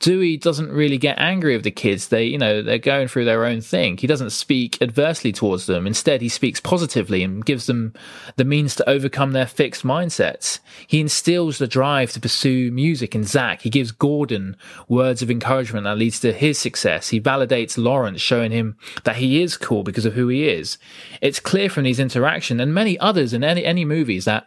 Dewey 0.00 0.36
doesn't 0.36 0.70
really 0.70 0.98
get 0.98 1.18
angry 1.18 1.54
with 1.54 1.64
the 1.64 1.70
kids. 1.70 2.08
They, 2.08 2.24
you 2.24 2.36
know, 2.36 2.60
they're 2.60 2.76
going 2.78 3.08
through 3.08 3.24
their 3.24 3.46
own 3.46 3.62
thing. 3.62 3.96
He 3.96 4.06
doesn't 4.06 4.30
speak 4.30 4.82
adversely 4.82 5.32
towards 5.32 5.64
them. 5.64 5.86
Instead, 5.86 6.20
he 6.20 6.28
speaks 6.28 6.60
positively 6.60 7.22
and 7.22 7.42
gives 7.42 7.64
them 7.66 7.94
the 8.36 8.44
means 8.44 8.74
to 8.74 8.90
overcome 8.90 9.32
their 9.32 9.46
fixed 9.46 9.82
mindsets. 9.82 10.58
He 10.86 11.00
instills 11.00 11.56
the 11.56 11.66
drive 11.66 12.12
to 12.12 12.20
pursue 12.20 12.70
music 12.70 13.14
in 13.14 13.24
Zach. 13.24 13.62
He 13.62 13.70
gives 13.70 13.92
Gordon 13.92 14.56
words 14.88 15.22
of 15.22 15.30
encouragement 15.30 15.84
that 15.84 15.96
leads 15.96 16.20
to 16.20 16.34
his 16.34 16.58
success. 16.58 17.08
He 17.08 17.20
validates 17.20 17.78
Lawrence, 17.78 18.20
showing 18.20 18.50
him 18.50 18.76
that 19.04 19.16
he 19.16 19.42
is 19.42 19.56
cool 19.56 19.84
because 19.84 20.04
of 20.04 20.12
who 20.12 20.28
he 20.28 20.48
is. 20.48 20.76
It's 21.22 21.40
clear 21.40 21.70
from 21.70 21.84
these 21.84 22.00
interactions 22.00 22.60
and 22.60 22.74
many 22.74 22.98
others 22.98 23.32
in 23.32 23.42
any, 23.42 23.64
any 23.64 23.86
movies 23.86 24.26
that 24.26 24.46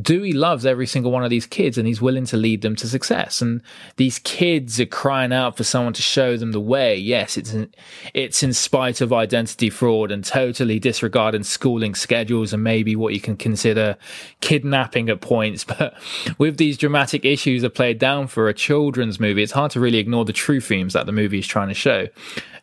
Dewey 0.00 0.32
loves 0.32 0.66
every 0.66 0.86
single 0.86 1.12
one 1.12 1.22
of 1.22 1.30
these 1.30 1.46
kids 1.46 1.78
and 1.78 1.86
he's 1.86 2.02
willing 2.02 2.26
to 2.26 2.36
lead 2.36 2.62
them 2.62 2.74
to 2.76 2.88
success. 2.88 3.40
And 3.40 3.62
these 3.96 4.18
kids 4.18 4.80
are 4.80 4.86
crying 4.86 5.32
out 5.32 5.56
for 5.56 5.62
someone 5.62 5.92
to 5.92 6.02
show 6.02 6.36
them 6.36 6.52
the 6.52 6.60
way. 6.60 6.96
Yes, 6.96 7.36
it's 7.36 7.52
in, 7.52 7.72
it's 8.12 8.42
in 8.42 8.52
spite 8.52 9.00
of 9.00 9.12
identity 9.12 9.70
fraud 9.70 10.10
and 10.10 10.24
totally 10.24 10.80
disregarding 10.80 11.44
schooling 11.44 11.94
schedules 11.94 12.52
and 12.52 12.64
maybe 12.64 12.96
what 12.96 13.14
you 13.14 13.20
can 13.20 13.36
consider 13.36 13.96
kidnapping 14.40 15.08
at 15.08 15.20
points. 15.20 15.64
But 15.74 15.94
with 16.38 16.56
these 16.56 16.78
dramatic 16.78 17.24
issues 17.24 17.62
that 17.62 17.70
played 17.70 17.98
down 17.98 18.28
for 18.28 18.48
a 18.48 18.54
children's 18.54 19.18
movie, 19.18 19.42
it's 19.42 19.50
hard 19.50 19.72
to 19.72 19.80
really 19.80 19.98
ignore 19.98 20.24
the 20.24 20.32
true 20.32 20.60
themes 20.60 20.92
that 20.92 21.06
the 21.06 21.12
movie 21.12 21.40
is 21.40 21.46
trying 21.48 21.66
to 21.68 21.74
show. 21.74 22.06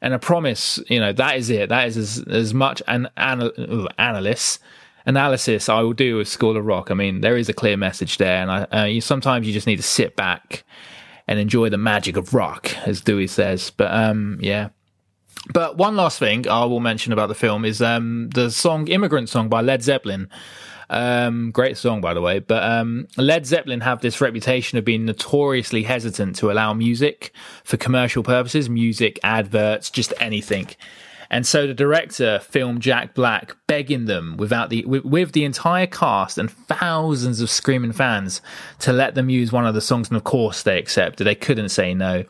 And 0.02 0.14
I 0.14 0.18
promise, 0.18 0.80
you 0.88 1.00
know, 1.00 1.12
that 1.14 1.38
is 1.38 1.50
it. 1.50 1.70
That 1.70 1.88
is 1.90 1.98
as, 1.98 2.24
as 2.28 2.54
much 2.54 2.82
an 2.88 3.10
analyst 3.18 4.60
analysis 5.06 5.70
I 5.70 5.82
will 5.82 5.94
do 5.94 6.18
with 6.18 6.28
School 6.28 6.58
of 6.58 6.66
Rock. 6.66 6.92
I 6.92 6.94
mean, 6.94 7.22
there 7.22 7.38
is 7.38 7.50
a 7.50 7.54
clear 7.54 7.78
message 7.78 8.18
there, 8.18 8.42
and 8.42 8.52
I, 8.52 8.64
uh, 8.64 8.86
you, 8.86 9.02
sometimes 9.02 9.48
you 9.48 9.54
just 9.54 9.68
need 9.68 9.78
to 9.78 9.84
sit 9.84 10.16
back 10.16 10.64
and 11.28 11.40
enjoy 11.40 11.70
the 11.70 11.78
magic 11.78 12.18
of 12.18 12.34
rock, 12.34 12.76
as 12.86 13.02
Dewey 13.02 13.28
says. 13.28 13.70
But 13.70 13.94
um, 13.94 14.38
yeah. 14.42 14.70
But 15.54 15.78
one 15.78 15.96
last 15.96 16.20
thing 16.20 16.48
I 16.48 16.66
will 16.66 16.80
mention 16.80 17.14
about 17.14 17.28
the 17.28 17.36
film 17.36 17.66
is 17.66 17.82
um, 17.82 18.30
the 18.34 18.52
song 18.52 18.88
"Immigrant 18.88 19.30
Song" 19.30 19.50
by 19.50 19.62
Led 19.62 19.82
Zeppelin. 19.82 20.30
Um, 20.92 21.52
great 21.52 21.78
song, 21.78 22.02
by 22.02 22.14
the 22.14 22.22
way. 22.22 22.40
But 22.40 22.64
um, 22.64 23.08
Led 23.18 23.46
Zeppelin 23.46 23.80
have 23.80 24.02
this 24.02 24.20
reputation 24.20 24.78
of 24.78 24.84
being 24.84 25.06
notoriously 25.06 25.84
hesitant 25.84 26.36
to 26.38 26.52
allow 26.52 26.74
music 26.74 27.32
for 27.64 27.78
commercial 27.78 28.24
purposes, 28.24 28.70
music, 28.70 29.18
adverts, 29.24 29.90
just 29.90 30.14
anything. 30.20 30.68
And 31.32 31.48
so 31.48 31.66
the 31.66 31.74
director 31.74 32.40
filmed 32.40 32.82
Jack 32.82 33.16
Black 33.16 33.56
begging 33.66 34.04
them 34.04 34.36
without 34.36 34.70
the 34.70 34.84
with, 34.84 35.06
with, 35.06 35.32
the 35.32 35.46
entire 35.46 35.88
cast 35.88 36.38
and 36.38 36.52
thousands 36.52 37.40
of 37.40 37.50
screaming 37.50 37.94
fans 37.94 38.42
to 38.80 38.92
let 38.92 39.16
them 39.16 39.30
use 39.30 39.50
one 39.50 39.66
of 39.66 39.74
the 39.74 39.80
songs, 39.80 40.10
and 40.10 40.18
of 40.18 40.26
course 40.26 40.64
they 40.64 40.78
accepted. 40.78 41.24
They 41.24 41.34
couldn't 41.34 41.70
say 41.70 41.94
no, 41.94 42.26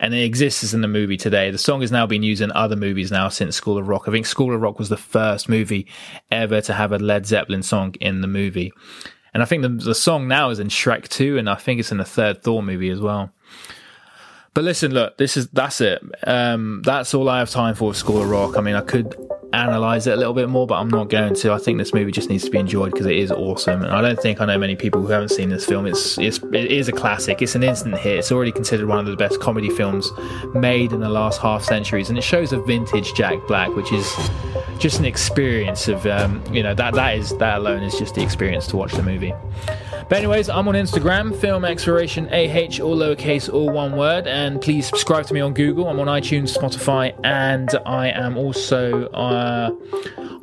and 0.00 0.12
it 0.12 0.24
exists 0.24 0.74
in 0.74 0.80
the 0.80 0.88
movie 0.88 1.16
today. 1.16 1.52
The 1.52 1.58
song 1.58 1.80
has 1.82 1.92
now 1.92 2.06
been 2.06 2.24
used 2.24 2.42
in 2.42 2.50
other 2.50 2.74
movies 2.74 3.12
now 3.12 3.28
since 3.28 3.54
School 3.54 3.78
of 3.78 3.86
Rock. 3.86 4.08
I 4.08 4.10
think 4.10 4.26
School 4.26 4.52
of 4.52 4.60
Rock 4.60 4.80
was 4.80 4.88
the 4.88 4.96
first 4.96 5.48
movie 5.48 5.86
ever 6.32 6.60
to 6.62 6.72
have 6.72 6.90
a 6.90 6.98
Led 6.98 7.26
Zeppelin 7.26 7.62
song 7.62 7.94
in 8.00 8.20
the 8.20 8.26
movie. 8.26 8.72
And 9.32 9.44
I 9.44 9.46
think 9.46 9.62
the, 9.62 9.68
the 9.68 9.94
song 9.94 10.26
now 10.26 10.50
is 10.50 10.58
in 10.58 10.68
Shrek 10.68 11.06
2, 11.06 11.38
and 11.38 11.48
I 11.48 11.54
think 11.54 11.78
it's 11.78 11.92
in 11.92 11.98
the 11.98 12.04
third 12.04 12.42
Thor 12.42 12.64
movie 12.64 12.90
as 12.90 13.00
well. 13.00 13.32
But 14.52 14.64
listen, 14.64 14.92
look, 14.92 15.16
this 15.16 15.36
is 15.36 15.48
that's 15.48 15.80
it. 15.80 16.02
Um, 16.26 16.82
that's 16.84 17.14
all 17.14 17.28
I 17.28 17.38
have 17.38 17.50
time 17.50 17.74
for 17.74 17.94
School 17.94 18.22
of 18.22 18.28
Rock. 18.28 18.56
I 18.56 18.60
mean, 18.60 18.74
I 18.74 18.80
could 18.80 19.14
analyze 19.52 20.06
it 20.06 20.12
a 20.12 20.16
little 20.16 20.34
bit 20.34 20.48
more, 20.48 20.66
but 20.66 20.76
I'm 20.76 20.88
not 20.88 21.08
going 21.08 21.34
to. 21.34 21.52
I 21.52 21.58
think 21.58 21.78
this 21.78 21.92
movie 21.92 22.12
just 22.12 22.28
needs 22.28 22.44
to 22.44 22.50
be 22.50 22.58
enjoyed 22.58 22.92
because 22.92 23.06
it 23.06 23.16
is 23.16 23.30
awesome, 23.30 23.82
and 23.82 23.92
I 23.92 24.00
don't 24.00 24.20
think 24.20 24.40
I 24.40 24.46
know 24.46 24.58
many 24.58 24.76
people 24.76 25.00
who 25.00 25.08
haven't 25.08 25.30
seen 25.30 25.48
this 25.48 25.64
film. 25.64 25.86
It's 25.86 26.18
it's 26.18 26.38
it 26.52 26.70
is 26.70 26.88
a 26.88 26.92
classic. 26.92 27.42
It's 27.42 27.54
an 27.54 27.62
instant 27.62 27.98
hit. 27.98 28.18
It's 28.18 28.32
already 28.32 28.52
considered 28.52 28.86
one 28.86 28.98
of 28.98 29.06
the 29.06 29.16
best 29.16 29.40
comedy 29.40 29.70
films 29.70 30.10
made 30.54 30.92
in 30.92 31.00
the 31.00 31.08
last 31.08 31.40
half 31.40 31.62
centuries, 31.62 32.08
and 32.08 32.18
it 32.18 32.22
shows 32.22 32.52
a 32.52 32.60
vintage 32.60 33.14
Jack 33.14 33.38
Black, 33.46 33.68
which 33.70 33.92
is 33.92 34.12
just 34.78 34.98
an 34.98 35.04
experience 35.04 35.88
of 35.88 36.06
um, 36.06 36.42
you 36.52 36.62
know 36.62 36.74
that 36.74 36.94
that 36.94 37.16
is 37.16 37.36
that 37.38 37.58
alone 37.58 37.82
is 37.82 37.98
just 37.98 38.14
the 38.14 38.22
experience 38.22 38.66
to 38.68 38.76
watch 38.76 38.92
the 38.92 39.02
movie. 39.02 39.32
But 40.10 40.18
anyways, 40.18 40.48
I'm 40.48 40.66
on 40.66 40.74
Instagram, 40.74 41.36
Film 41.36 41.64
Exploration 41.64 42.26
AH, 42.30 42.82
all 42.82 42.96
lowercase, 42.96 43.52
all 43.52 43.70
one 43.70 43.96
word, 43.96 44.26
and 44.26 44.60
please 44.60 44.88
subscribe 44.88 45.26
to 45.26 45.34
me 45.34 45.40
on 45.40 45.54
Google. 45.54 45.86
I'm 45.86 46.00
on 46.00 46.08
iTunes, 46.08 46.56
Spotify, 46.56 47.14
and 47.22 47.70
I 47.86 48.08
am 48.10 48.36
also 48.36 49.08
uh, 49.40 49.70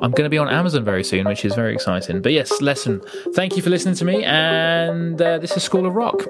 I'm 0.00 0.12
going 0.12 0.24
to 0.24 0.30
be 0.30 0.38
on 0.38 0.48
Amazon 0.48 0.84
very 0.84 1.04
soon, 1.04 1.26
which 1.26 1.44
is 1.44 1.54
very 1.54 1.72
exciting. 1.72 2.22
But 2.22 2.32
yes, 2.32 2.60
lesson. 2.60 3.00
Thank 3.34 3.56
you 3.56 3.62
for 3.62 3.70
listening 3.70 3.94
to 3.96 4.04
me, 4.04 4.24
and 4.24 5.20
uh, 5.20 5.38
this 5.38 5.56
is 5.56 5.62
School 5.62 5.86
of 5.86 5.94
Rock. 5.94 6.26